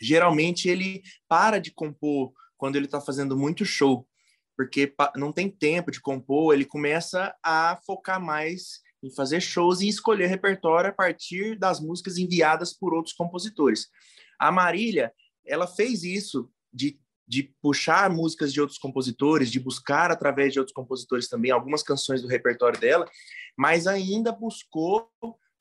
geralmente 0.00 0.68
ele 0.68 1.02
para 1.28 1.60
de 1.60 1.70
compor 1.70 2.32
quando 2.56 2.76
ele 2.76 2.86
está 2.86 3.00
fazendo 3.00 3.36
muito 3.36 3.64
show, 3.64 4.08
porque 4.56 4.92
não 5.14 5.30
tem 5.30 5.48
tempo 5.48 5.90
de 5.90 6.00
compor, 6.00 6.54
ele 6.54 6.64
começa 6.64 7.36
a 7.42 7.78
focar 7.86 8.20
mais 8.20 8.80
em 9.06 9.14
fazer 9.14 9.40
shows 9.40 9.80
e 9.80 9.88
escolher 9.88 10.26
repertório 10.26 10.90
a 10.90 10.92
partir 10.92 11.58
das 11.58 11.80
músicas 11.80 12.18
enviadas 12.18 12.72
por 12.72 12.92
outros 12.92 13.14
compositores. 13.14 13.88
A 14.38 14.50
Marília, 14.50 15.12
ela 15.46 15.66
fez 15.66 16.02
isso 16.02 16.50
de, 16.72 16.98
de 17.26 17.54
puxar 17.62 18.10
músicas 18.10 18.52
de 18.52 18.60
outros 18.60 18.78
compositores, 18.78 19.50
de 19.50 19.60
buscar 19.60 20.10
através 20.10 20.52
de 20.52 20.58
outros 20.58 20.74
compositores 20.74 21.28
também 21.28 21.50
algumas 21.50 21.82
canções 21.82 22.20
do 22.20 22.28
repertório 22.28 22.78
dela, 22.78 23.08
mas 23.56 23.86
ainda 23.86 24.32
buscou 24.32 25.08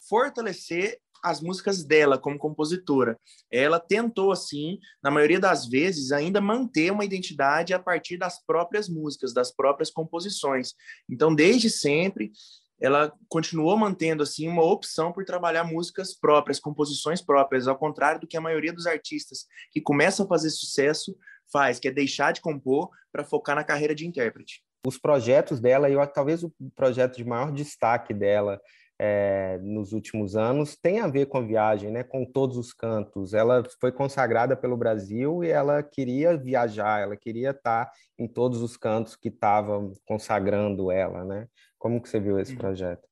fortalecer 0.09 0.99
as 1.25 1.41
músicas 1.41 1.83
dela 1.83 2.19
como 2.19 2.37
compositora. 2.37 3.19
Ela 3.51 3.79
tentou, 3.79 4.31
assim, 4.31 4.77
na 5.01 5.09
maioria 5.09 5.39
das 5.39 5.65
vezes, 5.65 6.11
ainda 6.11 6.39
manter 6.39 6.91
uma 6.91 7.03
identidade 7.03 7.73
a 7.73 7.79
partir 7.79 8.17
das 8.17 8.45
próprias 8.45 8.87
músicas, 8.87 9.33
das 9.33 9.51
próprias 9.51 9.89
composições. 9.89 10.73
Então, 11.09 11.33
desde 11.33 11.67
sempre, 11.67 12.31
ela 12.79 13.11
continuou 13.29 13.77
mantendo 13.77 14.23
assim 14.23 14.47
uma 14.47 14.63
opção 14.63 15.11
por 15.11 15.23
trabalhar 15.25 15.63
músicas 15.63 16.13
próprias, 16.13 16.59
composições 16.59 17.21
próprias, 17.21 17.67
ao 17.67 17.77
contrário 17.77 18.19
do 18.19 18.27
que 18.27 18.37
a 18.37 18.41
maioria 18.41 18.73
dos 18.73 18.85
artistas 18.85 19.45
que 19.71 19.81
começam 19.81 20.25
a 20.25 20.29
fazer 20.29 20.49
sucesso 20.49 21.15
faz, 21.51 21.79
que 21.79 21.87
é 21.87 21.91
deixar 21.91 22.31
de 22.31 22.41
compor 22.41 22.89
para 23.11 23.23
focar 23.23 23.55
na 23.55 23.63
carreira 23.63 23.95
de 23.95 24.05
intérprete. 24.05 24.63
Os 24.85 24.97
projetos 24.97 25.59
dela, 25.59 25.89
e 25.89 26.07
talvez 26.07 26.43
o 26.43 26.53
projeto 26.75 27.17
de 27.17 27.25
maior 27.25 27.51
destaque 27.51 28.13
dela 28.13 28.59
é, 28.97 29.59
nos 29.61 29.91
últimos 29.91 30.35
anos 30.35 30.75
tem 30.75 30.99
a 30.99 31.07
ver 31.07 31.25
com 31.25 31.37
a 31.37 31.41
viagem, 31.41 31.91
né? 31.91 32.03
com 32.03 32.25
todos 32.25 32.57
os 32.57 32.73
cantos. 32.73 33.33
Ela 33.33 33.63
foi 33.79 33.91
consagrada 33.91 34.55
pelo 34.55 34.77
Brasil 34.77 35.43
e 35.43 35.49
ela 35.49 35.83
queria 35.83 36.37
viajar, 36.37 37.01
ela 37.01 37.17
queria 37.17 37.51
estar 37.51 37.91
em 38.17 38.27
todos 38.27 38.61
os 38.61 38.77
cantos 38.77 39.15
que 39.15 39.29
estavam 39.29 39.93
consagrando 40.05 40.91
ela. 40.91 41.25
Né? 41.25 41.47
Como 41.85 42.01
que 42.01 42.09
você 42.09 42.19
viu 42.19 42.39
esse 42.39 42.53
uhum. 42.53 42.57
projeto? 42.57 43.07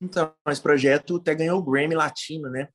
Então, 0.00 0.32
esse 0.46 0.62
projeto 0.62 1.16
até 1.16 1.34
ganhou 1.34 1.58
o 1.58 1.62
Grammy 1.64 1.96
Latino, 1.96 2.48
né? 2.48 2.68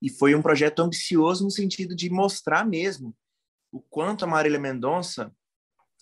E 0.00 0.08
foi 0.08 0.34
um 0.34 0.40
projeto 0.40 0.80
ambicioso 0.80 1.44
no 1.44 1.50
sentido 1.50 1.94
de 1.94 2.08
mostrar 2.08 2.66
mesmo 2.66 3.14
o 3.70 3.82
quanto 3.82 4.24
a 4.24 4.26
Marília 4.26 4.58
Mendonça 4.58 5.30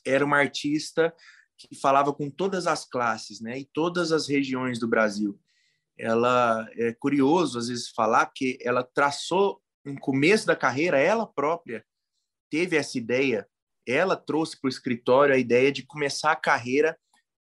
era 0.07 0.25
uma 0.25 0.39
artista 0.39 1.13
que 1.59 1.75
falava 1.75 2.13
com 2.13 2.31
todas 2.31 2.69
as 2.69 2.85
classes, 2.85 3.41
né? 3.41 3.59
E 3.59 3.69
todas 3.75 4.13
as 4.13 4.29
regiões 4.29 4.79
do 4.79 4.87
Brasil 4.87 5.37
ela 5.99 6.65
é 6.75 6.93
curioso 6.93 7.59
às 7.59 7.67
vezes 7.67 7.89
falar 7.89 8.31
que 8.33 8.57
ela 8.63 8.85
traçou 8.85 9.61
no 9.85 9.99
começo 9.99 10.47
da 10.47 10.55
carreira 10.55 10.97
ela 10.97 11.27
própria 11.27 11.85
teve 12.49 12.77
essa 12.77 12.97
ideia 12.97 13.49
ela 13.85 14.17
trouxe 14.17 14.61
para 14.61 14.69
o 14.69 14.71
escritório 14.71 15.35
a 15.35 15.39
ideia 15.39 15.73
de 15.73 15.85
começar 15.85 16.31
a 16.31 16.37
carreira 16.37 16.97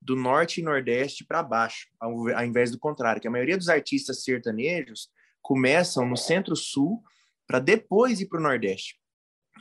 do 0.04 0.16
norte 0.16 0.60
e 0.60 0.64
nordeste 0.64 1.26
para 1.26 1.42
baixo 1.42 1.88
ao, 2.00 2.30
ao 2.30 2.46
invés 2.46 2.72
do 2.72 2.80
contrário 2.80 3.22
que 3.22 3.28
a 3.28 3.32
maioria 3.32 3.58
dos 3.58 3.70
artistas 3.70 4.24
sertanejos 4.24 5.10
começam 5.42 6.06
no 6.06 6.18
centro-sul 6.18 7.02
para 7.48 7.60
depois 7.60 8.20
ir 8.20 8.28
para 8.28 8.40
o 8.40 8.44
nordeste 8.44 8.96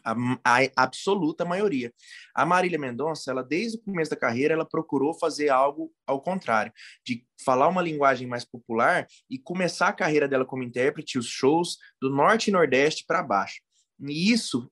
a, 0.04 0.14
a, 0.44 0.68
absoluta 0.76 1.44
maioria. 1.44 1.92
A 2.34 2.44
Marília 2.44 2.78
Mendonça, 2.78 3.30
ela 3.30 3.42
desde 3.42 3.78
o 3.78 3.82
começo 3.82 4.10
da 4.10 4.16
carreira, 4.16 4.54
ela 4.54 4.68
procurou 4.68 5.14
fazer 5.14 5.48
algo 5.48 5.92
ao 6.06 6.20
contrário, 6.20 6.72
de 7.06 7.24
falar 7.44 7.68
uma 7.68 7.82
linguagem 7.82 8.26
mais 8.26 8.44
popular 8.44 9.06
e 9.30 9.38
começar 9.38 9.88
a 9.88 9.92
carreira 9.92 10.26
dela 10.26 10.44
como 10.44 10.62
intérprete, 10.62 11.18
os 11.18 11.26
shows 11.26 11.76
do 12.00 12.10
norte 12.10 12.48
e 12.48 12.52
nordeste 12.52 13.04
para 13.06 13.22
baixo. 13.22 13.60
E 14.00 14.32
isso 14.32 14.70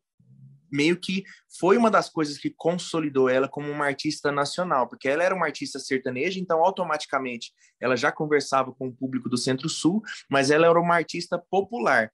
meio 0.72 0.98
que 0.98 1.24
foi 1.58 1.76
uma 1.76 1.90
das 1.90 2.08
coisas 2.08 2.38
que 2.38 2.50
consolidou 2.50 3.28
ela 3.28 3.48
como 3.48 3.70
uma 3.70 3.86
artista 3.86 4.30
nacional, 4.30 4.88
porque 4.88 5.08
ela 5.08 5.24
era 5.24 5.34
uma 5.34 5.46
artista 5.46 5.78
sertaneja, 5.78 6.38
então 6.38 6.64
automaticamente 6.64 7.52
ela 7.80 7.96
já 7.96 8.12
conversava 8.12 8.72
com 8.72 8.88
o 8.88 8.92
público 8.92 9.28
do 9.28 9.38
Centro-Sul, 9.38 10.02
mas 10.30 10.50
ela 10.50 10.66
era 10.66 10.80
uma 10.80 10.94
artista 10.94 11.38
popular 11.50 12.10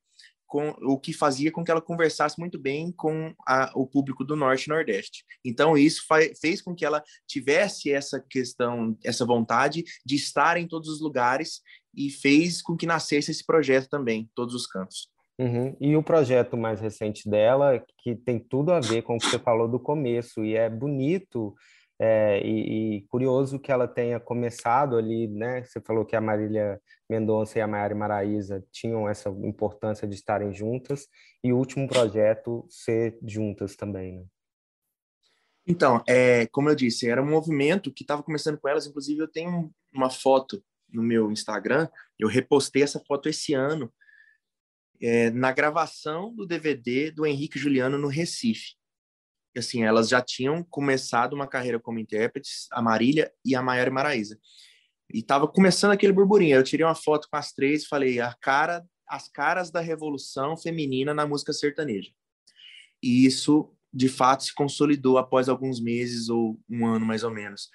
com 0.46 0.70
o 0.82 0.98
que 0.98 1.12
fazia 1.12 1.50
com 1.50 1.64
que 1.64 1.70
ela 1.70 1.82
conversasse 1.82 2.38
muito 2.38 2.58
bem 2.58 2.92
com 2.92 3.34
a, 3.46 3.72
o 3.74 3.86
público 3.86 4.24
do 4.24 4.36
Norte 4.36 4.64
e 4.64 4.68
Nordeste. 4.68 5.24
Então, 5.44 5.76
isso 5.76 6.04
fez 6.40 6.62
com 6.62 6.74
que 6.74 6.84
ela 6.84 7.02
tivesse 7.26 7.90
essa 7.90 8.20
questão, 8.20 8.96
essa 9.04 9.26
vontade 9.26 9.84
de 10.04 10.14
estar 10.14 10.56
em 10.56 10.68
todos 10.68 10.88
os 10.88 11.00
lugares 11.00 11.60
e 11.94 12.10
fez 12.10 12.62
com 12.62 12.76
que 12.76 12.86
nascesse 12.86 13.30
esse 13.30 13.44
projeto 13.44 13.88
também, 13.88 14.30
todos 14.34 14.54
os 14.54 14.66
cantos. 14.66 15.10
Uhum. 15.38 15.76
E 15.80 15.96
o 15.96 16.02
projeto 16.02 16.56
mais 16.56 16.80
recente 16.80 17.28
dela, 17.28 17.82
que 17.98 18.14
tem 18.16 18.38
tudo 18.38 18.72
a 18.72 18.80
ver 18.80 19.02
com 19.02 19.16
o 19.16 19.18
que 19.18 19.26
você 19.26 19.38
falou 19.38 19.68
do 19.68 19.78
começo, 19.78 20.44
e 20.44 20.56
é 20.56 20.68
bonito 20.70 21.54
é, 21.98 22.40
e, 22.44 22.96
e, 22.96 23.02
curioso 23.08 23.58
que 23.58 23.72
ela 23.72 23.88
tenha 23.88 24.20
começado 24.20 24.96
ali, 24.96 25.26
né? 25.28 25.62
Você 25.64 25.80
falou 25.80 26.04
que 26.04 26.14
a 26.14 26.20
Marília 26.20 26.80
Mendonça 27.08 27.58
e 27.58 27.62
a 27.62 27.66
Maiara 27.66 27.94
Maraíza 27.94 28.62
tinham 28.70 29.08
essa 29.08 29.30
importância 29.30 30.06
de 30.06 30.14
estarem 30.14 30.52
juntas 30.52 31.06
e 31.42 31.52
o 31.52 31.56
último 31.56 31.88
projeto 31.88 32.66
ser 32.68 33.18
juntas 33.26 33.76
também, 33.76 34.18
né? 34.18 34.24
Então, 35.66 36.02
é, 36.06 36.46
como 36.46 36.68
eu 36.68 36.76
disse, 36.76 37.10
era 37.10 37.20
um 37.20 37.28
movimento 37.28 37.92
que 37.92 38.04
estava 38.04 38.22
começando 38.22 38.58
com 38.58 38.68
elas. 38.68 38.86
Inclusive, 38.86 39.20
eu 39.20 39.28
tenho 39.28 39.72
uma 39.92 40.08
foto 40.08 40.62
no 40.92 41.02
meu 41.02 41.32
Instagram. 41.32 41.88
Eu 42.16 42.28
repostei 42.28 42.82
essa 42.82 43.00
foto 43.00 43.28
esse 43.28 43.52
ano 43.52 43.92
é, 45.00 45.30
na 45.30 45.52
gravação 45.52 46.34
do 46.34 46.46
DVD 46.46 47.10
do 47.10 47.26
Henrique 47.26 47.58
Juliano 47.58 47.98
no 47.98 48.08
Recife 48.08 48.76
assim, 49.58 49.84
elas 49.84 50.08
já 50.08 50.20
tinham 50.20 50.62
começado 50.62 51.32
uma 51.32 51.46
carreira 51.46 51.80
como 51.80 51.98
intérpretes, 51.98 52.66
a 52.70 52.82
Marília 52.82 53.32
e 53.44 53.54
a 53.54 53.62
Maiara 53.62 53.90
Maraíza. 53.90 54.38
E 55.12 55.20
estava 55.20 55.46
começando 55.46 55.92
aquele 55.92 56.12
burburinho. 56.12 56.56
Eu 56.56 56.64
tirei 56.64 56.84
uma 56.84 56.94
foto 56.94 57.28
com 57.30 57.36
as 57.36 57.52
três 57.52 57.82
e 57.82 57.88
falei, 57.88 58.20
a 58.20 58.34
cara, 58.34 58.84
as 59.08 59.28
caras 59.28 59.70
da 59.70 59.80
revolução 59.80 60.56
feminina 60.56 61.14
na 61.14 61.26
música 61.26 61.52
sertaneja. 61.52 62.10
E 63.02 63.24
isso, 63.24 63.72
de 63.92 64.08
fato, 64.08 64.44
se 64.44 64.54
consolidou 64.54 65.18
após 65.18 65.48
alguns 65.48 65.80
meses 65.80 66.28
ou 66.28 66.60
um 66.68 66.86
ano, 66.86 67.06
mais 67.06 67.22
ou 67.22 67.30
menos. 67.30 67.68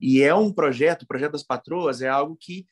E 0.00 0.20
é 0.22 0.34
um 0.34 0.52
projeto, 0.52 1.02
o 1.02 1.06
projeto 1.06 1.32
das 1.32 1.42
patroas 1.42 2.02
é 2.02 2.08
algo 2.08 2.36
que 2.38 2.66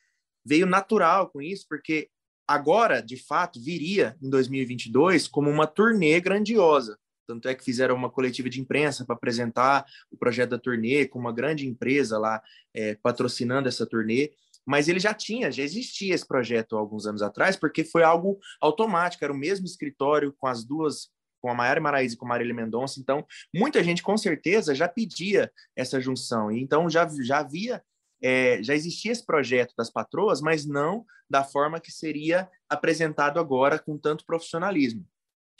veio 0.44 0.66
natural 0.66 1.30
com 1.30 1.40
isso, 1.40 1.64
porque 1.68 2.10
agora, 2.46 3.00
de 3.00 3.16
fato, 3.16 3.60
viria 3.60 4.16
em 4.22 4.28
2022 4.28 5.28
como 5.28 5.50
uma 5.50 5.66
turnê 5.66 6.20
grandiosa 6.20 6.98
tanto 7.32 7.48
é 7.48 7.54
que 7.54 7.64
fizeram 7.64 7.94
uma 7.94 8.10
coletiva 8.10 8.50
de 8.50 8.60
imprensa 8.60 9.04
para 9.04 9.14
apresentar 9.14 9.86
o 10.10 10.16
projeto 10.16 10.50
da 10.50 10.58
turnê, 10.58 11.06
com 11.06 11.18
uma 11.18 11.32
grande 11.32 11.66
empresa 11.66 12.18
lá 12.18 12.42
é, 12.74 12.94
patrocinando 12.96 13.68
essa 13.68 13.86
turnê. 13.86 14.32
Mas 14.64 14.88
ele 14.88 15.00
já 15.00 15.12
tinha, 15.12 15.50
já 15.50 15.62
existia 15.62 16.14
esse 16.14 16.26
projeto 16.26 16.76
há 16.76 16.78
alguns 16.78 17.06
anos 17.06 17.22
atrás, 17.22 17.56
porque 17.56 17.84
foi 17.84 18.02
algo 18.02 18.38
automático, 18.60 19.24
era 19.24 19.32
o 19.32 19.36
mesmo 19.36 19.66
escritório 19.66 20.32
com 20.38 20.46
as 20.46 20.64
duas, 20.64 21.08
com 21.40 21.50
a 21.50 21.54
Maiara 21.54 21.80
Maraíza 21.80 22.14
e 22.14 22.18
com 22.18 22.26
a 22.26 22.28
Marília 22.28 22.54
Mendonça. 22.54 23.00
Então, 23.00 23.26
muita 23.52 23.82
gente 23.82 24.02
com 24.02 24.16
certeza 24.16 24.74
já 24.74 24.86
pedia 24.86 25.50
essa 25.74 26.00
junção. 26.00 26.50
E 26.52 26.60
então 26.60 26.88
já, 26.88 27.08
já 27.22 27.38
havia 27.38 27.82
é, 28.22 28.62
já 28.62 28.74
existia 28.74 29.12
esse 29.12 29.24
projeto 29.24 29.74
das 29.76 29.90
patroas, 29.90 30.40
mas 30.40 30.64
não 30.64 31.04
da 31.28 31.42
forma 31.42 31.80
que 31.80 31.90
seria 31.90 32.48
apresentado 32.68 33.40
agora 33.40 33.78
com 33.78 33.98
tanto 33.98 34.24
profissionalismo 34.24 35.06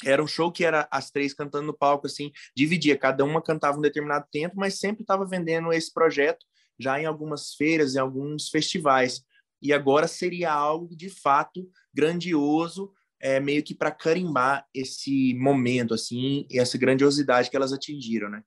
era 0.05 0.23
um 0.23 0.27
show 0.27 0.51
que 0.51 0.65
era 0.65 0.89
as 0.91 1.11
três 1.11 1.33
cantando 1.33 1.67
no 1.67 1.77
palco, 1.77 2.07
assim, 2.07 2.33
dividia, 2.57 2.97
cada 2.97 3.25
uma 3.25 3.43
cantava 3.43 3.79
um 3.79 3.83
determinado 3.83 4.27
tempo, 4.31 4.57
mas 4.57 4.79
sempre 4.79 5.03
estava 5.03 5.25
vendendo 5.25 5.73
esse 5.73 5.93
projeto 5.93 6.45
já 6.79 7.01
em 7.01 7.05
algumas 7.05 7.55
feiras, 7.55 7.95
em 7.95 7.99
alguns 7.99 8.49
festivais. 8.49 9.23
E 9.61 9.73
agora 9.73 10.09
seria 10.09 10.53
algo 10.53 10.97
de 10.97 11.09
fato 11.09 11.71
grandioso, 11.95 12.93
é, 13.21 13.39
meio 13.39 13.63
que 13.63 13.75
para 13.75 13.93
carimbar 13.93 14.67
esse 14.75 15.35
momento, 15.35 15.95
assim, 15.95 16.47
essa 16.51 16.77
grandiosidade 16.77 17.49
que 17.49 17.57
elas 17.57 17.73
atingiram, 17.73 18.29
né? 18.29 18.43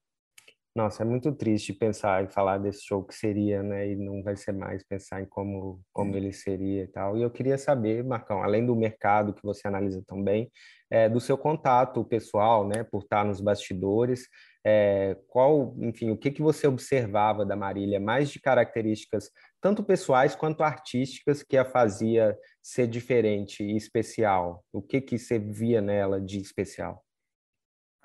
Nossa, 0.75 1.03
é 1.03 1.05
muito 1.05 1.31
triste 1.31 1.71
pensar 1.71 2.25
e 2.25 2.27
falar 2.27 2.57
desse 2.57 2.83
show 2.85 3.01
que 3.01 3.15
seria, 3.15 3.63
né? 3.63 3.91
E 3.91 3.95
não 3.95 4.21
vai 4.21 4.35
ser 4.35 4.51
mais 4.51 4.83
pensar 4.83 5.21
em 5.21 5.25
como, 5.25 5.81
como 5.93 6.17
ele 6.17 6.33
seria 6.33 6.83
e 6.83 6.87
tal. 6.87 7.17
E 7.17 7.21
eu 7.21 7.31
queria 7.31 7.57
saber, 7.57 8.03
Marcão, 8.03 8.43
além 8.43 8.65
do 8.65 8.75
mercado 8.75 9.33
que 9.33 9.41
você 9.41 9.69
analisa 9.69 10.03
também, 10.05 10.51
é, 10.89 11.07
do 11.07 11.21
seu 11.21 11.37
contato 11.37 12.03
pessoal, 12.03 12.67
né? 12.67 12.83
Por 12.83 13.03
estar 13.03 13.23
nos 13.23 13.39
bastidores, 13.39 14.27
é, 14.65 15.15
qual, 15.29 15.73
enfim, 15.79 16.11
o 16.11 16.17
que 16.17 16.29
que 16.29 16.41
você 16.41 16.67
observava 16.67 17.45
da 17.45 17.55
Marília, 17.55 17.97
mais 17.97 18.29
de 18.29 18.41
características 18.41 19.31
tanto 19.61 19.81
pessoais 19.81 20.35
quanto 20.35 20.61
artísticas 20.61 21.41
que 21.41 21.55
a 21.57 21.63
fazia 21.63 22.37
ser 22.61 22.87
diferente 22.87 23.63
e 23.63 23.77
especial? 23.77 24.61
O 24.73 24.81
que 24.81 24.99
que 24.99 25.17
você 25.17 25.39
via 25.39 25.81
nela 25.81 26.19
de 26.19 26.37
especial? 26.39 27.04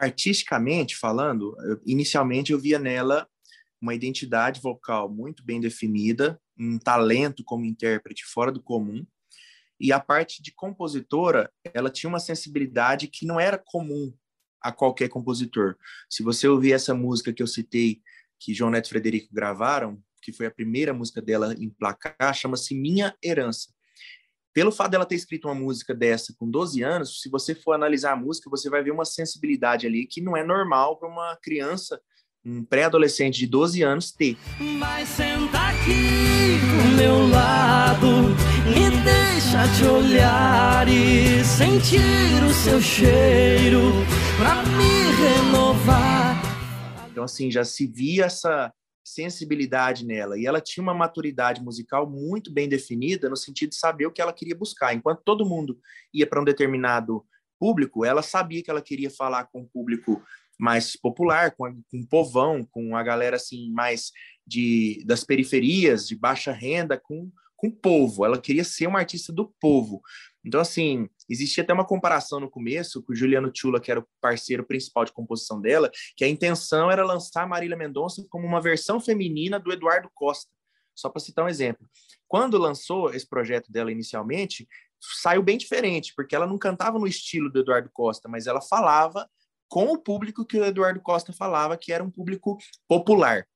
Artisticamente 0.00 0.96
falando, 0.96 1.54
inicialmente 1.84 2.52
eu 2.52 2.58
via 2.58 2.78
nela 2.78 3.28
uma 3.80 3.94
identidade 3.94 4.60
vocal 4.60 5.08
muito 5.08 5.44
bem 5.44 5.60
definida, 5.60 6.40
um 6.58 6.78
talento 6.78 7.44
como 7.44 7.64
intérprete 7.64 8.24
fora 8.24 8.50
do 8.50 8.62
comum, 8.62 9.06
e 9.78 9.92
a 9.92 10.00
parte 10.00 10.42
de 10.42 10.52
compositora, 10.52 11.50
ela 11.72 11.90
tinha 11.90 12.08
uma 12.08 12.20
sensibilidade 12.20 13.08
que 13.08 13.24
não 13.24 13.40
era 13.40 13.56
comum 13.56 14.12
a 14.60 14.70
qualquer 14.70 15.08
compositor. 15.08 15.76
Se 16.08 16.22
você 16.22 16.46
ouvir 16.46 16.72
essa 16.72 16.94
música 16.94 17.32
que 17.32 17.42
eu 17.42 17.46
citei, 17.46 18.02
que 18.38 18.52
João 18.52 18.70
Neto 18.70 18.86
e 18.86 18.88
Frederico 18.90 19.32
gravaram, 19.32 20.02
que 20.22 20.32
foi 20.32 20.46
a 20.46 20.50
primeira 20.50 20.92
música 20.92 21.22
dela 21.22 21.54
em 21.54 21.70
placar, 21.70 22.34
chama-se 22.34 22.74
Minha 22.74 23.16
Herança 23.24 23.70
pelo 24.52 24.72
fato 24.72 24.90
dela 24.90 25.06
ter 25.06 25.14
escrito 25.14 25.48
uma 25.48 25.54
música 25.54 25.94
dessa 25.94 26.34
com 26.36 26.50
12 26.50 26.82
anos, 26.82 27.20
se 27.20 27.28
você 27.28 27.54
for 27.54 27.72
analisar 27.72 28.12
a 28.12 28.16
música, 28.16 28.50
você 28.50 28.68
vai 28.68 28.82
ver 28.82 28.90
uma 28.90 29.04
sensibilidade 29.04 29.86
ali 29.86 30.06
que 30.06 30.20
não 30.20 30.36
é 30.36 30.44
normal 30.44 30.98
para 30.98 31.08
uma 31.08 31.36
criança, 31.36 32.00
um 32.44 32.64
pré-adolescente 32.64 33.38
de 33.38 33.46
12 33.46 33.82
anos 33.82 34.12
ter. 34.12 34.36
Mas 34.58 35.08
senta 35.08 35.58
aqui 35.68 36.58
do 36.58 36.96
meu 36.96 37.28
lado 37.28 38.06
e 38.66 38.90
deixa 39.04 39.68
te 39.76 39.84
olhar 39.84 40.88
e 40.88 41.44
sentir 41.44 42.42
o 42.48 42.52
seu 42.52 42.80
cheiro 42.80 43.80
para 44.36 44.62
me 44.64 45.12
renovar. 45.16 46.40
Então 47.10 47.24
assim, 47.24 47.50
já 47.50 47.64
se 47.64 47.86
via 47.86 48.24
essa 48.24 48.72
sensibilidade 49.14 50.06
nela 50.06 50.38
e 50.38 50.46
ela 50.46 50.60
tinha 50.60 50.82
uma 50.82 50.94
maturidade 50.94 51.62
musical 51.62 52.08
muito 52.08 52.52
bem 52.52 52.68
definida 52.68 53.28
no 53.28 53.36
sentido 53.36 53.70
de 53.70 53.76
saber 53.76 54.06
o 54.06 54.12
que 54.12 54.22
ela 54.22 54.32
queria 54.32 54.56
buscar. 54.56 54.94
Enquanto 54.94 55.22
todo 55.24 55.46
mundo 55.46 55.78
ia 56.12 56.26
para 56.26 56.40
um 56.40 56.44
determinado 56.44 57.24
público, 57.58 58.04
ela 58.04 58.22
sabia 58.22 58.62
que 58.62 58.70
ela 58.70 58.80
queria 58.80 59.10
falar 59.10 59.44
com 59.44 59.62
o 59.62 59.68
público 59.68 60.22
mais 60.58 60.94
popular, 60.94 61.54
com, 61.56 61.64
a, 61.64 61.72
com 61.72 62.00
o 62.00 62.06
povão, 62.06 62.66
com 62.70 62.96
a 62.96 63.02
galera 63.02 63.36
assim 63.36 63.70
mais 63.72 64.12
de 64.46 65.02
das 65.06 65.24
periferias, 65.24 66.06
de 66.06 66.16
baixa 66.16 66.52
renda, 66.52 66.98
com 66.98 67.30
com 67.60 67.68
o 67.68 67.72
povo. 67.72 68.24
Ela 68.24 68.40
queria 68.40 68.64
ser 68.64 68.86
uma 68.86 68.98
artista 68.98 69.32
do 69.32 69.54
povo. 69.60 70.00
Então, 70.44 70.60
assim, 70.60 71.08
existia 71.28 71.62
até 71.62 71.72
uma 71.72 71.86
comparação 71.86 72.40
no 72.40 72.50
começo 72.50 73.02
com 73.02 73.12
o 73.12 73.14
Juliano 73.14 73.52
Tula, 73.52 73.78
que 73.78 73.90
era 73.90 74.00
o 74.00 74.08
parceiro 74.20 74.64
principal 74.64 75.04
de 75.04 75.12
composição 75.12 75.60
dela, 75.60 75.90
que 76.16 76.24
a 76.24 76.28
intenção 76.28 76.90
era 76.90 77.04
lançar 77.04 77.46
Marília 77.46 77.76
Mendonça 77.76 78.24
como 78.30 78.46
uma 78.46 78.60
versão 78.60 78.98
feminina 78.98 79.60
do 79.60 79.70
Eduardo 79.70 80.10
Costa. 80.14 80.50
Só 80.94 81.10
para 81.10 81.20
citar 81.20 81.44
um 81.44 81.48
exemplo. 81.48 81.86
Quando 82.26 82.58
lançou 82.58 83.12
esse 83.12 83.28
projeto 83.28 83.70
dela 83.70 83.92
inicialmente, 83.92 84.66
saiu 85.20 85.42
bem 85.42 85.58
diferente, 85.58 86.12
porque 86.16 86.34
ela 86.34 86.46
não 86.46 86.58
cantava 86.58 86.98
no 86.98 87.06
estilo 87.06 87.50
do 87.50 87.60
Eduardo 87.60 87.90
Costa, 87.92 88.28
mas 88.28 88.46
ela 88.46 88.60
falava 88.60 89.28
com 89.68 89.92
o 89.92 89.98
público 89.98 90.44
que 90.44 90.58
o 90.58 90.64
Eduardo 90.64 91.00
Costa 91.00 91.32
falava, 91.32 91.76
que 91.76 91.92
era 91.92 92.02
um 92.02 92.10
público 92.10 92.58
popular 92.88 93.46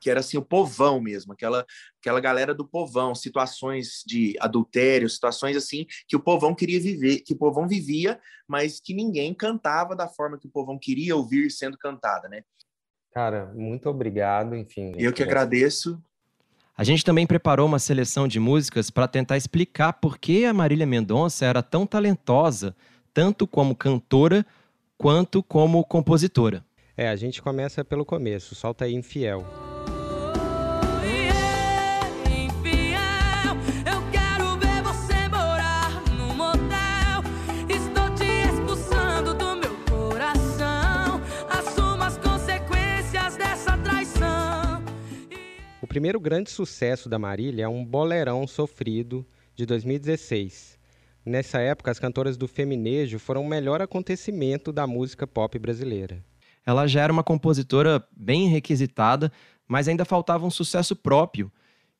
que 0.00 0.10
era 0.10 0.20
assim 0.20 0.36
o 0.36 0.44
povão 0.44 1.00
mesmo, 1.00 1.32
aquela 1.32 1.64
aquela 2.00 2.20
galera 2.20 2.54
do 2.54 2.66
povão, 2.66 3.14
situações 3.14 4.02
de 4.06 4.36
adultério, 4.40 5.08
situações 5.08 5.56
assim 5.56 5.86
que 6.06 6.16
o 6.16 6.20
povão 6.20 6.54
queria 6.54 6.80
viver, 6.80 7.20
que 7.20 7.34
o 7.34 7.38
povão 7.38 7.66
vivia, 7.66 8.20
mas 8.46 8.80
que 8.80 8.94
ninguém 8.94 9.34
cantava 9.34 9.96
da 9.96 10.08
forma 10.08 10.38
que 10.38 10.46
o 10.46 10.50
povão 10.50 10.78
queria 10.78 11.16
ouvir 11.16 11.50
sendo 11.50 11.76
cantada, 11.76 12.28
né? 12.28 12.42
Cara, 13.12 13.52
muito 13.54 13.88
obrigado, 13.88 14.54
enfim. 14.54 14.92
Eu 14.98 15.12
que 15.12 15.22
agradeço. 15.22 16.00
A 16.76 16.84
gente 16.84 17.02
também 17.02 17.26
preparou 17.26 17.66
uma 17.66 17.78
seleção 17.78 18.28
de 18.28 18.38
músicas 18.38 18.90
para 18.90 19.08
tentar 19.08 19.38
explicar 19.38 19.94
por 19.94 20.18
que 20.18 20.44
a 20.44 20.52
Marília 20.52 20.84
Mendonça 20.84 21.46
era 21.46 21.62
tão 21.62 21.86
talentosa, 21.86 22.76
tanto 23.14 23.46
como 23.46 23.74
cantora 23.74 24.44
quanto 24.98 25.42
como 25.42 25.82
compositora. 25.82 26.62
É, 26.94 27.08
a 27.08 27.16
gente 27.16 27.40
começa 27.40 27.82
pelo 27.82 28.04
começo, 28.04 28.54
solta 28.54 28.84
aí 28.84 28.94
Infiel. 28.94 29.44
Primeiro 45.96 46.20
grande 46.20 46.50
sucesso 46.50 47.08
da 47.08 47.18
Marília 47.18 47.64
é 47.64 47.68
um 47.68 47.82
bolerão 47.82 48.46
sofrido 48.46 49.26
de 49.54 49.64
2016. 49.64 50.78
Nessa 51.24 51.58
época, 51.58 51.90
as 51.90 51.98
cantoras 51.98 52.36
do 52.36 52.46
feminejo 52.46 53.18
foram 53.18 53.40
o 53.40 53.48
melhor 53.48 53.80
acontecimento 53.80 54.74
da 54.74 54.86
música 54.86 55.26
pop 55.26 55.58
brasileira. 55.58 56.22
Ela 56.66 56.86
já 56.86 57.00
era 57.00 57.10
uma 57.10 57.24
compositora 57.24 58.06
bem 58.14 58.46
requisitada, 58.46 59.32
mas 59.66 59.88
ainda 59.88 60.04
faltava 60.04 60.44
um 60.44 60.50
sucesso 60.50 60.94
próprio. 60.94 61.50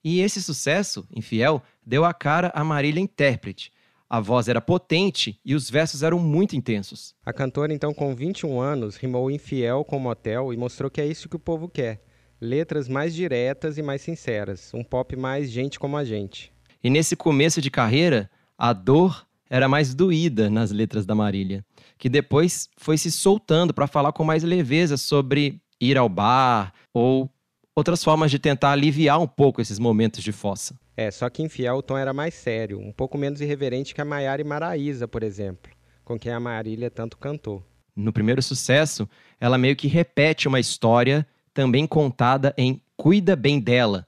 E 0.05 0.21
esse 0.21 0.43
sucesso, 0.43 1.09
Infiel, 1.11 1.63
deu 1.83 2.05
a 2.05 2.13
cara 2.13 2.53
a 2.55 2.63
Marília 2.63 3.01
intérprete. 3.01 3.73
A 4.11 4.21
voz 4.21 4.47
era 4.47 4.61
potente 4.61 5.41
e 5.43 5.55
os 5.55 5.71
versos 5.71 6.03
eram 6.03 6.19
muito 6.19 6.55
intensos. 6.55 7.15
A 7.25 7.33
cantora, 7.33 7.73
então, 7.73 7.95
com 7.95 8.15
21 8.15 8.61
anos, 8.61 8.97
rimou 8.97 9.31
Infiel 9.31 9.87
com 9.87 9.99
Motel 9.99 10.53
e 10.53 10.57
mostrou 10.59 10.91
que 10.91 11.01
é 11.01 11.07
isso 11.07 11.31
que 11.31 11.37
o 11.37 11.41
povo 11.41 11.67
quer 11.67 12.05
letras 12.41 12.89
mais 12.89 13.15
diretas 13.15 13.79
e 13.79 13.83
mais 13.83 14.03
sinceras, 14.03 14.73
um 14.75 14.85
pop 14.85 15.17
mais 15.17 15.51
gente 15.51 15.79
como 15.79 15.97
a 15.97 16.05
gente. 16.05 16.53
E 16.83 16.91
nesse 16.91 17.17
começo 17.17 17.61
de 17.61 17.71
carreira, 17.71 18.31
a 18.57 18.73
dor 18.73 19.27
era 19.49 19.69
mais 19.69 19.95
doída 19.95 20.51
nas 20.51 20.71
letras 20.71 21.07
da 21.07 21.15
Marília, 21.15 21.65
que 21.99 22.09
depois 22.09 22.69
foi 22.77 22.99
se 22.99 23.11
soltando 23.11 23.73
para 23.73 23.87
falar 23.87 24.13
com 24.13 24.25
mais 24.25 24.43
leveza 24.43 24.97
sobre 24.97 25.61
ir 25.81 25.97
ao 25.97 26.09
bar 26.09 26.73
ou 26.93 27.31
outras 27.75 28.03
formas 28.03 28.31
de 28.31 28.39
tentar 28.39 28.73
aliviar 28.73 29.21
um 29.21 29.27
pouco 29.27 29.61
esses 29.61 29.79
momentos 29.79 30.23
de 30.23 30.33
fossa. 30.33 30.79
É, 30.97 31.11
só 31.11 31.29
que 31.29 31.43
Infiel 31.43 31.77
o 31.77 31.83
tom 31.83 31.97
era 31.97 32.13
mais 32.13 32.35
sério, 32.35 32.81
um 32.81 32.91
pouco 32.91 33.19
menos 33.19 33.41
irreverente 33.41 33.95
que 33.95 34.01
a 34.01 34.05
Maiara 34.05 34.41
e 34.41 34.45
Maraísa, 34.45 35.07
por 35.07 35.23
exemplo, 35.23 35.71
com 36.03 36.19
quem 36.19 36.33
a 36.33 36.41
Marília 36.41 36.91
tanto 36.91 37.19
cantou. 37.19 37.63
No 37.95 38.13
primeiro 38.13 38.43
sucesso, 38.43 39.09
ela 39.41 39.59
meio 39.59 39.77
que 39.77 39.89
repete 39.89 40.49
uma 40.49 40.61
história 40.61 41.27
também 41.57 41.87
contada 41.87 42.53
em 42.59 42.83
Cuida 42.99 43.35
Bem 43.35 43.59
Dela, 43.59 44.05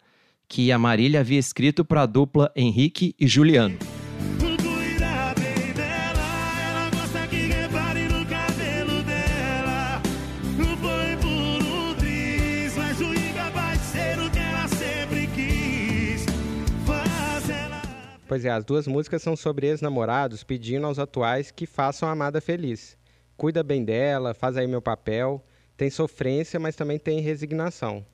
que 0.47 0.71
a 0.71 0.79
Marília 0.79 1.21
havia 1.21 1.39
escrito 1.39 1.83
para 1.83 2.03
a 2.03 2.07
dupla 2.07 2.53
Henrique 2.55 3.15
e 3.19 3.27
Juliano. 3.27 3.79
Pois 18.27 18.45
é, 18.45 18.51
as 18.51 18.63
duas 18.63 18.87
músicas 18.87 19.23
são 19.23 19.35
sobre 19.35 19.69
ex-namorados 19.69 20.45
pedindo 20.45 20.85
aos 20.87 20.99
atuais 20.99 21.51
que 21.51 21.65
façam 21.65 22.11
a 22.11 22.13
amada 22.13 22.43
feliz. 22.43 22.95
Cuida 23.39 23.63
bem 23.63 23.83
dela, 23.87 24.35
faz 24.35 24.59
aí 24.59 24.67
meu 24.67 24.83
papel 24.83 25.43
tem 25.79 25.89
sofrência, 25.89 26.59
mas 26.59 26.75
também 26.75 26.99
tem 26.99 27.21
resignação. 27.21 28.05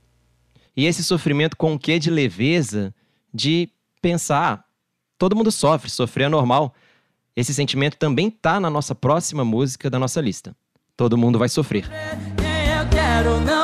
E 0.77 0.85
esse 0.85 1.03
sofrimento 1.03 1.57
com 1.57 1.72
o 1.72 1.79
quê 1.79 1.98
de 1.98 2.11
leveza, 2.11 2.94
de 3.33 3.70
pensar, 4.03 4.64
todo 5.18 5.35
mundo 5.35 5.50
sofre, 5.50 5.90
sofrer 5.90 6.24
é 6.24 6.29
normal. 6.29 6.74
Esse 7.35 7.55
sentimento 7.55 7.96
também 7.96 8.31
tá 8.31 8.61
na 8.61 8.68
nossa 8.68 8.94
próxima 8.94 9.44
música 9.44 9.88
da 9.88 9.98
nossa 9.98 10.20
lista. 10.20 10.55
Todo 10.94 11.16
mundo 11.16 11.38
vai 11.38 11.48
sofrer. 11.48 11.88
Quem 12.37 12.77
eu 12.77 12.88
quero 12.90 13.40
não 13.40 13.63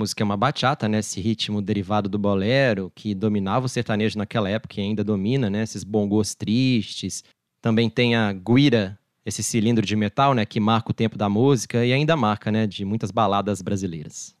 música 0.00 0.22
é 0.22 0.24
uma 0.24 0.36
bachata, 0.36 0.88
né? 0.88 0.98
Esse 0.98 1.20
ritmo 1.20 1.60
derivado 1.60 2.08
do 2.08 2.18
bolero, 2.18 2.90
que 2.94 3.14
dominava 3.14 3.66
o 3.66 3.68
sertanejo 3.68 4.16
naquela 4.16 4.48
época 4.48 4.80
e 4.80 4.82
ainda 4.82 5.04
domina, 5.04 5.50
né? 5.50 5.62
Esses 5.62 5.84
bongos 5.84 6.34
tristes. 6.34 7.22
Também 7.60 7.90
tem 7.90 8.16
a 8.16 8.32
guira, 8.32 8.98
esse 9.26 9.42
cilindro 9.42 9.84
de 9.84 9.94
metal, 9.94 10.32
né? 10.32 10.46
Que 10.46 10.58
marca 10.58 10.90
o 10.90 10.94
tempo 10.94 11.18
da 11.18 11.28
música 11.28 11.84
e 11.84 11.92
ainda 11.92 12.16
marca, 12.16 12.50
né? 12.50 12.66
De 12.66 12.82
muitas 12.84 13.10
baladas 13.10 13.60
brasileiras. 13.60 14.34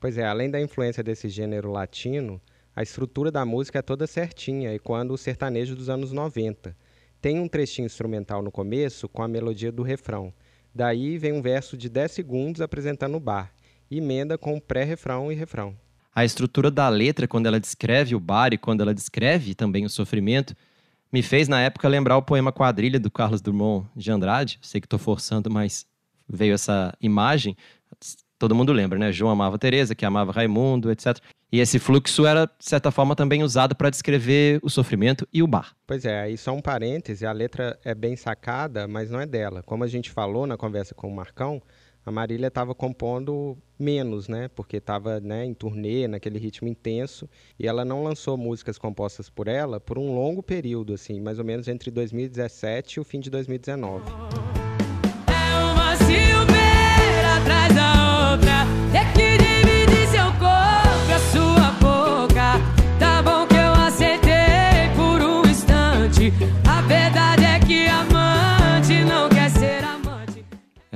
Pois 0.00 0.16
é, 0.16 0.26
além 0.26 0.50
da 0.50 0.60
influência 0.60 1.02
desse 1.02 1.28
gênero 1.28 1.70
latino, 1.70 2.40
A 2.78 2.82
estrutura 2.82 3.32
da 3.32 3.44
música 3.44 3.80
é 3.80 3.82
toda 3.82 4.06
certinha 4.06 4.72
e 4.72 4.78
quando 4.78 5.10
o 5.10 5.18
sertanejo 5.18 5.74
dos 5.74 5.88
anos 5.88 6.12
90. 6.12 6.76
Tem 7.20 7.40
um 7.40 7.48
trechinho 7.48 7.86
instrumental 7.86 8.40
no 8.40 8.52
começo 8.52 9.08
com 9.08 9.20
a 9.20 9.26
melodia 9.26 9.72
do 9.72 9.82
refrão. 9.82 10.32
Daí 10.72 11.18
vem 11.18 11.32
um 11.32 11.42
verso 11.42 11.76
de 11.76 11.88
10 11.88 12.12
segundos 12.12 12.60
apresentando 12.60 13.16
o 13.16 13.20
bar, 13.20 13.52
emenda 13.96 14.36
com 14.36 14.60
pré-refrão 14.60 15.32
e 15.32 15.34
refrão. 15.34 15.74
A 16.14 16.24
estrutura 16.24 16.70
da 16.70 16.88
letra, 16.88 17.28
quando 17.28 17.46
ela 17.46 17.60
descreve 17.60 18.14
o 18.14 18.20
bar 18.20 18.52
e 18.52 18.58
quando 18.58 18.80
ela 18.80 18.92
descreve 18.92 19.54
também 19.54 19.84
o 19.84 19.90
sofrimento, 19.90 20.54
me 21.12 21.22
fez 21.22 21.48
na 21.48 21.60
época 21.60 21.88
lembrar 21.88 22.16
o 22.16 22.22
poema 22.22 22.52
Quadrilha 22.52 23.00
do 23.00 23.10
Carlos 23.10 23.40
Drummond 23.40 23.86
de 23.94 24.10
Andrade. 24.10 24.58
Sei 24.60 24.80
que 24.80 24.86
estou 24.86 24.98
forçando, 24.98 25.50
mas 25.50 25.86
veio 26.28 26.54
essa 26.54 26.92
imagem. 27.00 27.56
Todo 28.38 28.54
mundo 28.54 28.72
lembra, 28.72 28.98
né? 28.98 29.10
João 29.10 29.32
amava 29.32 29.58
Teresa, 29.58 29.94
que 29.94 30.04
amava 30.04 30.32
Raimundo, 30.32 30.90
etc. 30.90 31.18
E 31.50 31.60
esse 31.60 31.78
fluxo 31.78 32.26
era, 32.26 32.44
de 32.44 32.64
certa 32.64 32.90
forma, 32.90 33.16
também 33.16 33.42
usado 33.42 33.74
para 33.74 33.88
descrever 33.88 34.60
o 34.62 34.68
sofrimento 34.68 35.26
e 35.32 35.42
o 35.42 35.46
bar. 35.46 35.74
Pois 35.86 36.04
é, 36.04 36.20
aí 36.20 36.36
só 36.36 36.52
um 36.52 36.60
parêntese, 36.60 37.24
a 37.24 37.32
letra 37.32 37.78
é 37.82 37.94
bem 37.94 38.16
sacada, 38.16 38.86
mas 38.86 39.10
não 39.10 39.18
é 39.18 39.26
dela. 39.26 39.62
Como 39.62 39.82
a 39.82 39.88
gente 39.88 40.10
falou 40.10 40.46
na 40.46 40.58
conversa 40.58 40.94
com 40.94 41.08
o 41.08 41.14
Marcão, 41.14 41.62
a 42.08 42.10
Marília 42.10 42.48
estava 42.48 42.74
compondo 42.74 43.56
menos, 43.78 44.28
né? 44.28 44.48
Porque 44.48 44.78
estava 44.78 45.20
né, 45.20 45.44
em 45.44 45.52
turnê, 45.52 46.08
naquele 46.08 46.38
ritmo 46.38 46.66
intenso, 46.66 47.28
e 47.58 47.66
ela 47.66 47.84
não 47.84 48.02
lançou 48.02 48.36
músicas 48.36 48.78
compostas 48.78 49.28
por 49.28 49.46
ela 49.46 49.78
por 49.78 49.98
um 49.98 50.14
longo 50.14 50.42
período, 50.42 50.94
assim, 50.94 51.20
mais 51.20 51.38
ou 51.38 51.44
menos 51.44 51.68
entre 51.68 51.90
2017 51.90 52.94
e 52.94 53.00
o 53.00 53.04
fim 53.04 53.20
de 53.20 53.30
2019. 53.30 54.37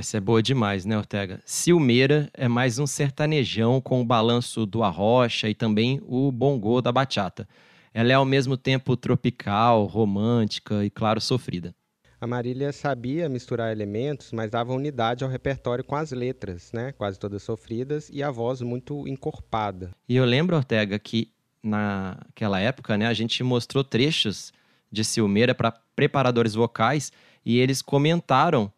Essa 0.03 0.17
é 0.17 0.19
boa 0.19 0.43
demais, 0.43 0.83
né, 0.83 0.97
Ortega? 0.97 1.39
Silmeira 1.45 2.29
é 2.33 2.49
mais 2.49 2.77
um 2.77 2.85
sertanejão 2.85 3.79
com 3.79 4.01
o 4.01 4.05
balanço 4.05 4.65
do 4.65 4.83
arrocha 4.83 5.47
e 5.47 5.55
também 5.55 6.01
o 6.05 6.29
bongô 6.29 6.81
da 6.81 6.91
bachata. 6.91 7.47
Ela 7.93 8.11
é 8.11 8.15
ao 8.15 8.25
mesmo 8.25 8.57
tempo 8.57 8.97
tropical, 8.97 9.85
romântica 9.85 10.83
e, 10.83 10.89
claro, 10.89 11.21
sofrida. 11.21 11.73
A 12.19 12.27
Marília 12.27 12.73
sabia 12.73 13.29
misturar 13.29 13.71
elementos, 13.71 14.33
mas 14.33 14.51
dava 14.51 14.73
unidade 14.73 15.23
ao 15.23 15.29
repertório 15.29 15.85
com 15.85 15.95
as 15.95 16.11
letras, 16.11 16.73
né? 16.73 16.91
Quase 16.91 17.17
todas 17.17 17.41
sofridas 17.41 18.09
e 18.11 18.21
a 18.21 18.29
voz 18.29 18.61
muito 18.61 19.07
encorpada. 19.07 19.91
E 20.09 20.17
eu 20.17 20.25
lembro, 20.25 20.57
Ortega, 20.57 20.99
que 20.99 21.31
naquela 21.63 22.59
época, 22.59 22.97
né, 22.97 23.07
a 23.07 23.13
gente 23.13 23.41
mostrou 23.41 23.85
trechos 23.85 24.51
de 24.91 25.01
Silmeira 25.05 25.55
para 25.55 25.71
preparadores 25.95 26.55
vocais 26.55 27.09
e 27.45 27.57
eles 27.57 27.81
comentaram 27.81 28.69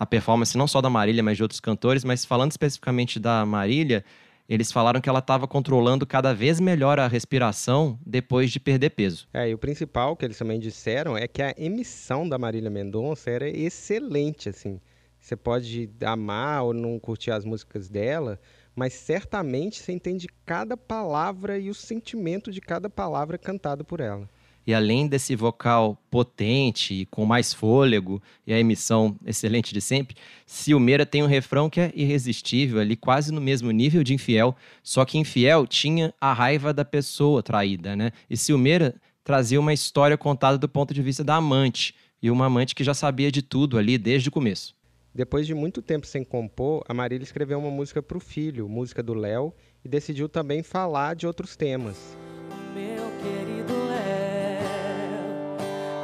a 0.00 0.06
performance 0.06 0.56
não 0.56 0.66
só 0.66 0.80
da 0.80 0.88
Marília, 0.88 1.22
mas 1.22 1.36
de 1.36 1.42
outros 1.42 1.60
cantores, 1.60 2.04
mas 2.04 2.24
falando 2.24 2.52
especificamente 2.52 3.20
da 3.20 3.44
Marília, 3.44 4.02
eles 4.48 4.72
falaram 4.72 4.98
que 4.98 5.10
ela 5.10 5.18
estava 5.18 5.46
controlando 5.46 6.06
cada 6.06 6.32
vez 6.32 6.58
melhor 6.58 6.98
a 6.98 7.06
respiração 7.06 7.98
depois 8.04 8.50
de 8.50 8.58
perder 8.58 8.90
peso. 8.90 9.28
É, 9.34 9.50
e 9.50 9.52
o 9.52 9.58
principal 9.58 10.16
que 10.16 10.24
eles 10.24 10.38
também 10.38 10.58
disseram 10.58 11.18
é 11.18 11.28
que 11.28 11.42
a 11.42 11.54
emissão 11.54 12.26
da 12.26 12.38
Marília 12.38 12.70
Mendonça 12.70 13.28
era 13.28 13.46
excelente, 13.46 14.48
assim. 14.48 14.80
Você 15.20 15.36
pode 15.36 15.90
amar 16.02 16.62
ou 16.62 16.72
não 16.72 16.98
curtir 16.98 17.30
as 17.30 17.44
músicas 17.44 17.90
dela, 17.90 18.40
mas 18.74 18.94
certamente 18.94 19.82
você 19.82 19.92
entende 19.92 20.26
cada 20.46 20.78
palavra 20.78 21.58
e 21.58 21.68
o 21.68 21.74
sentimento 21.74 22.50
de 22.50 22.62
cada 22.62 22.88
palavra 22.88 23.36
cantada 23.36 23.84
por 23.84 24.00
ela. 24.00 24.26
E 24.66 24.74
além 24.74 25.08
desse 25.08 25.34
vocal 25.34 25.96
potente 26.10 26.94
e 26.94 27.06
com 27.06 27.24
mais 27.24 27.52
fôlego 27.52 28.22
e 28.46 28.52
a 28.52 28.58
emissão 28.58 29.16
excelente 29.26 29.72
de 29.72 29.80
sempre, 29.80 30.16
Silmeira 30.46 31.06
tem 31.06 31.22
um 31.22 31.26
refrão 31.26 31.70
que 31.70 31.80
é 31.80 31.92
irresistível, 31.94 32.78
ali 32.78 32.94
quase 32.94 33.32
no 33.32 33.40
mesmo 33.40 33.70
nível 33.70 34.04
de 34.04 34.14
Infiel, 34.14 34.54
só 34.82 35.04
que 35.04 35.18
Infiel 35.18 35.66
tinha 35.66 36.14
a 36.20 36.32
raiva 36.32 36.72
da 36.72 36.84
pessoa 36.84 37.42
traída, 37.42 37.96
né? 37.96 38.12
E 38.28 38.36
Silmeira 38.36 38.94
trazia 39.24 39.58
uma 39.58 39.72
história 39.72 40.18
contada 40.18 40.58
do 40.58 40.68
ponto 40.68 40.92
de 40.92 41.02
vista 41.02 41.24
da 41.24 41.36
amante, 41.36 41.94
e 42.22 42.30
uma 42.30 42.46
amante 42.46 42.74
que 42.74 42.84
já 42.84 42.92
sabia 42.92 43.32
de 43.32 43.42
tudo 43.42 43.78
ali 43.78 43.96
desde 43.96 44.28
o 44.28 44.32
começo. 44.32 44.74
Depois 45.12 45.46
de 45.46 45.54
muito 45.54 45.82
tempo 45.82 46.06
sem 46.06 46.22
compor, 46.22 46.84
a 46.88 46.94
Marília 46.94 47.24
escreveu 47.24 47.58
uma 47.58 47.70
música 47.70 48.00
para 48.02 48.16
o 48.16 48.20
filho, 48.20 48.68
música 48.68 49.02
do 49.02 49.14
Léo, 49.14 49.52
e 49.84 49.88
decidiu 49.88 50.28
também 50.28 50.62
falar 50.62 51.16
de 51.16 51.26
outros 51.26 51.56
temas. 51.56 52.16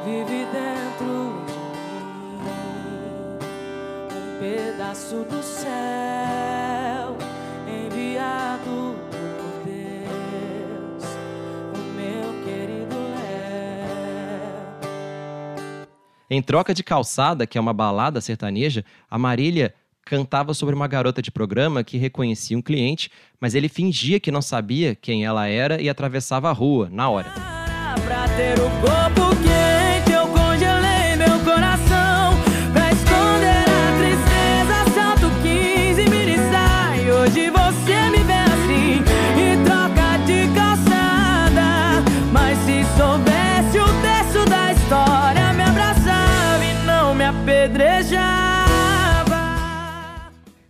Vive 0.07 0.45
dentro 0.45 1.43
de 1.43 1.59
mim 2.45 2.87
um 4.15 4.39
pedaço 4.39 5.25
do 5.25 5.43
céu 5.43 7.17
enviado 7.67 8.95
por 9.11 9.65
Deus. 9.65 11.03
O 11.73 11.79
meu 11.93 12.43
querido 12.45 12.95
Léo. 13.19 13.87
Em 16.29 16.41
Troca 16.41 16.73
de 16.73 16.83
Calçada, 16.83 17.45
que 17.45 17.57
é 17.57 17.61
uma 17.61 17.73
balada 17.73 18.21
sertaneja, 18.21 18.85
a 19.11 19.17
Marília 19.17 19.73
cantava 20.05 20.53
sobre 20.53 20.73
uma 20.73 20.87
garota 20.87 21.21
de 21.21 21.29
programa 21.29 21.83
que 21.83 21.97
reconhecia 21.97 22.57
um 22.57 22.61
cliente, 22.61 23.11
mas 23.41 23.55
ele 23.55 23.67
fingia 23.67 24.21
que 24.21 24.31
não 24.31 24.41
sabia 24.41 24.95
quem 24.95 25.25
ela 25.25 25.47
era 25.47 25.81
e 25.81 25.89
atravessava 25.89 26.49
a 26.49 26.53
rua 26.53 26.87
na 26.89 27.09
hora. 27.09 27.29
Pra 28.05 28.25
ter 28.37 28.53
o 28.53 28.69
corpo 28.79 29.35
quente, 29.43 29.66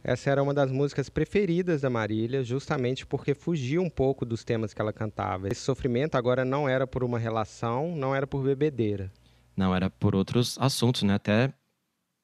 Essa 0.07 0.29
era 0.29 0.41
uma 0.41 0.53
das 0.53 0.71
músicas 0.71 1.09
preferidas 1.09 1.81
da 1.81 1.89
Marília, 1.89 2.41
justamente 2.41 3.05
porque 3.05 3.33
fugia 3.33 3.81
um 3.81 3.89
pouco 3.89 4.25
dos 4.25 4.41
temas 4.41 4.73
que 4.73 4.81
ela 4.81 4.93
cantava. 4.93 5.49
Esse 5.49 5.59
sofrimento 5.59 6.15
agora 6.15 6.45
não 6.45 6.69
era 6.69 6.87
por 6.87 7.03
uma 7.03 7.19
relação, 7.19 7.93
não 7.93 8.15
era 8.15 8.25
por 8.25 8.41
bebedeira. 8.41 9.11
Não, 9.53 9.75
era 9.75 9.89
por 9.89 10.15
outros 10.15 10.57
assuntos, 10.61 11.03
né? 11.03 11.15
Até 11.15 11.53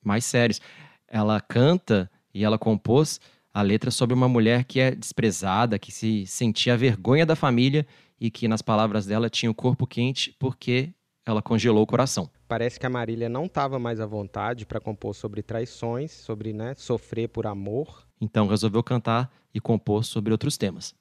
mais 0.01 0.23
sérios. 0.23 0.61
Ela 1.09 1.41
canta 1.41 2.09
e 2.33 2.45
ela 2.45 2.57
compôs 2.57 3.19
a 3.53 3.61
letra 3.61 3.91
sobre 3.91 4.15
uma 4.15 4.29
mulher 4.29 4.63
que 4.63 4.79
é 4.79 4.91
desprezada, 4.91 5.77
que 5.77 5.91
se 5.91 6.25
sentia 6.25 6.77
vergonha 6.77 7.25
da 7.25 7.35
família 7.35 7.85
e 8.17 8.31
que, 8.31 8.47
nas 8.47 8.61
palavras 8.61 9.05
dela, 9.05 9.29
tinha 9.29 9.51
o 9.51 9.55
corpo 9.55 9.85
quente 9.85 10.33
porque 10.39 10.93
ela 11.25 11.41
congelou 11.41 11.83
o 11.83 11.87
coração. 11.87 12.29
Parece 12.47 12.79
que 12.79 12.85
a 12.85 12.89
Marília 12.89 13.29
não 13.29 13.45
estava 13.45 13.79
mais 13.79 13.99
à 13.99 14.05
vontade 14.05 14.65
para 14.65 14.79
compor 14.79 15.15
sobre 15.15 15.41
traições, 15.41 16.11
sobre 16.11 16.53
né, 16.53 16.73
sofrer 16.77 17.29
por 17.29 17.47
amor. 17.47 18.05
Então 18.19 18.47
resolveu 18.47 18.83
cantar 18.83 19.31
e 19.53 19.59
compor 19.59 20.03
sobre 20.03 20.31
outros 20.31 20.57
temas. 20.57 20.93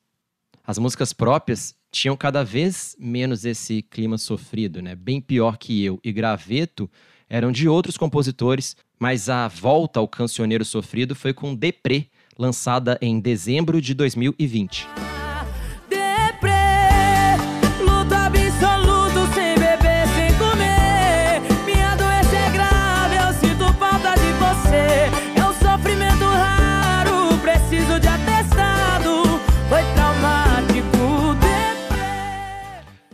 As 0.64 0.78
músicas 0.78 1.12
próprias 1.12 1.74
tinham 1.90 2.16
cada 2.16 2.44
vez 2.44 2.96
menos 2.98 3.44
esse 3.44 3.82
clima 3.82 4.16
sofrido, 4.16 4.80
né? 4.80 4.94
Bem 4.94 5.20
pior 5.20 5.58
que 5.58 5.85
eu 5.85 5.98
e 6.04 6.12
Graveto 6.12 6.88
eram 7.28 7.50
de 7.50 7.68
outros 7.68 7.96
compositores, 7.96 8.76
mas 8.98 9.28
a 9.28 9.48
volta 9.48 9.98
ao 9.98 10.06
cancioneiro 10.06 10.64
sofrido 10.64 11.14
foi 11.14 11.35
com 11.35 11.54
Deprê, 11.54 12.06
lançada 12.38 12.98
em 13.02 13.18
dezembro 13.18 13.80
de 13.80 13.94
2020. 13.94 14.87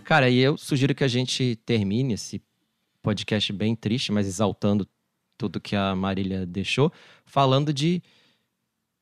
Cara, 0.09 0.31
e 0.31 0.39
eu 0.39 0.57
sugiro 0.57 0.95
que 0.95 1.05
a 1.05 1.09
gente 1.09 1.57
termine 1.67 2.15
esse 2.15 2.41
podcast 3.03 3.53
bem 3.53 3.77
triste, 3.77 4.11
mas 4.11 4.27
exaltando 4.27 4.89
tudo 5.37 5.61
que 5.61 5.77
a 5.77 5.95
Marília 5.95 6.47
deixou, 6.47 6.91
falando 7.27 7.75
de, 7.75 8.03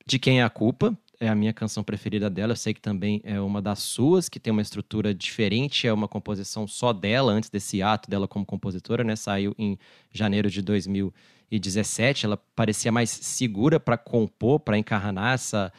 de 0.05 0.19
quem 0.19 0.41
é 0.41 0.43
a 0.43 0.49
culpa. 0.49 0.99
É 1.17 1.29
a 1.29 1.33
minha 1.33 1.53
canção 1.53 1.81
preferida 1.81 2.29
dela. 2.29 2.51
Eu 2.51 2.57
sei 2.57 2.73
que 2.73 2.81
também 2.81 3.21
é 3.23 3.39
uma 3.39 3.61
das 3.61 3.79
suas, 3.79 4.27
que 4.27 4.37
tem 4.37 4.51
uma 4.51 4.61
estrutura 4.61 5.15
diferente, 5.15 5.87
é 5.87 5.93
uma 5.93 6.09
composição 6.09 6.67
só 6.67 6.91
dela, 6.91 7.31
antes 7.31 7.49
desse 7.49 7.81
ato 7.81 8.09
dela 8.09 8.27
como 8.27 8.45
compositora, 8.45 9.01
né? 9.01 9.15
Saiu 9.15 9.55
em 9.57 9.79
janeiro 10.11 10.49
de 10.51 10.61
2017. 10.61 12.25
Ela 12.25 12.35
parecia 12.53 12.91
mais 12.91 13.09
segura 13.09 13.79
para 13.79 13.97
compor, 13.97 14.59
para 14.59 14.77
encarnar 14.77 15.35
essa 15.35 15.71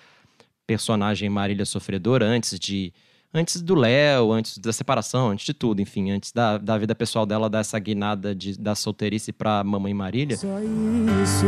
personagem 0.66 1.28
Marília 1.28 1.66
Sofredora, 1.66 2.24
antes 2.24 2.58
de 2.58 2.94
antes 3.32 3.60
do 3.60 3.74
Léo, 3.74 4.32
antes 4.32 4.58
da 4.58 4.72
separação, 4.72 5.30
antes 5.30 5.44
de 5.44 5.54
tudo, 5.54 5.80
enfim, 5.80 6.10
antes 6.10 6.32
da, 6.32 6.58
da 6.58 6.78
vida 6.78 6.94
pessoal 6.94 7.26
dela, 7.26 7.48
dessa 7.48 7.78
guinada 7.78 8.34
de, 8.34 8.58
da 8.58 8.74
solteirice 8.74 9.32
pra 9.32 9.62
Mamãe 9.62 9.94
Marília. 9.94 10.36
Só 10.36 10.58
isso. 10.58 11.46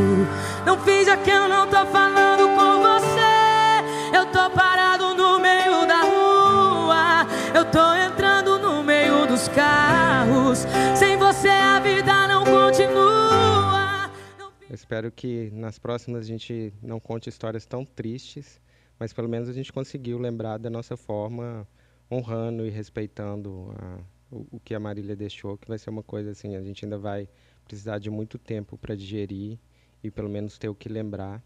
Não 0.67 0.79
finja 0.81 1.17
que 1.17 1.31
eu 1.31 1.49
não 1.49 1.67
tô 1.69 1.85
falando 1.87 2.49
com 2.57 2.83
você. 2.83 4.17
Eu 4.17 4.27
tô 4.27 4.51
parado 4.51 5.15
no 5.15 5.39
meio 5.41 5.87
da 5.87 6.03
rua. 6.03 7.27
Eu 7.55 7.65
tô 7.71 7.95
entrando 7.95 8.59
no 8.59 8.83
meio 8.83 9.27
dos 9.27 9.49
carros. 9.49 10.67
Sem 10.97 11.17
você 11.17 11.49
a 11.49 11.81
vida 11.81 12.29
não 12.29 12.45
continua. 12.45 14.11
Não 14.39 14.51
Eu 14.69 14.75
espero 14.75 15.11
que 15.11 15.51
nas 15.53 15.79
próximas 15.79 16.25
a 16.25 16.27
gente 16.27 16.73
não 16.83 17.01
conte 17.01 17.29
histórias 17.29 17.65
tão 17.65 17.85
tristes, 17.85 18.61
mas 19.01 19.13
pelo 19.13 19.29
menos 19.29 19.49
a 19.49 19.53
gente 19.53 19.73
conseguiu 19.73 20.19
lembrar 20.19 20.59
da 20.59 20.69
nossa 20.71 20.97
forma, 20.97 21.67
honrando 22.13 22.67
e 22.67 22.71
respeitando 22.71 23.73
a- 23.79 23.99
o, 24.31 24.47
o 24.53 24.61
que 24.61 24.75
a 24.75 24.79
Marília 24.81 25.17
deixou, 25.17 25.57
que 25.59 25.67
vai 25.67 25.79
ser 25.79 25.91
uma 25.91 26.03
coisa 26.05 26.31
assim, 26.31 26.55
a 26.55 26.63
gente 26.63 26.85
ainda 26.85 26.99
vai 26.99 27.29
precisar 27.65 27.99
de 27.99 28.11
muito 28.11 28.39
tempo 28.39 28.77
para 28.79 28.95
digerir 28.95 29.59
e 30.05 30.11
pelo 30.11 30.29
menos 30.29 30.59
ter 30.59 30.69
o 30.69 30.75
que 30.75 30.89
lembrar. 30.89 31.43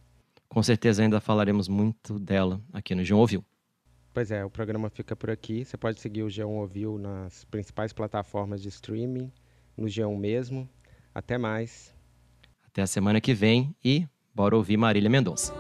Com 0.49 0.63
certeza 0.63 1.03
ainda 1.03 1.21
falaremos 1.21 1.69
muito 1.69 2.19
dela 2.19 2.61
aqui 2.73 2.95
no 2.95 3.03
João 3.05 3.21
Ouviu. 3.21 3.45
Pois 4.13 4.31
é, 4.31 4.45
o 4.45 4.51
programa 4.51 4.89
fica 4.91 5.17
por 5.17 5.31
aqui. 5.31 5.65
Você 5.65 5.77
pode 5.77 5.99
seguir 6.01 6.23
o 6.23 6.29
G1 6.29 6.47
Ouviu 6.47 6.99
nas 6.99 7.45
principais 7.45 7.93
plataformas 7.93 8.63
de 8.63 8.69
streaming, 8.69 9.33
no 9.77 9.87
G1 9.87 10.17
mesmo. 10.17 10.69
Até 11.15 11.37
mais. 11.39 11.93
Até 12.67 12.83
a 12.83 12.87
semana 12.87 13.21
que 13.21 13.35
vem 13.35 13.75
e 13.85 14.07
bora 14.35 14.57
ouvir 14.57 14.77
Marília 14.77 15.11
Mendonça. 15.11 15.53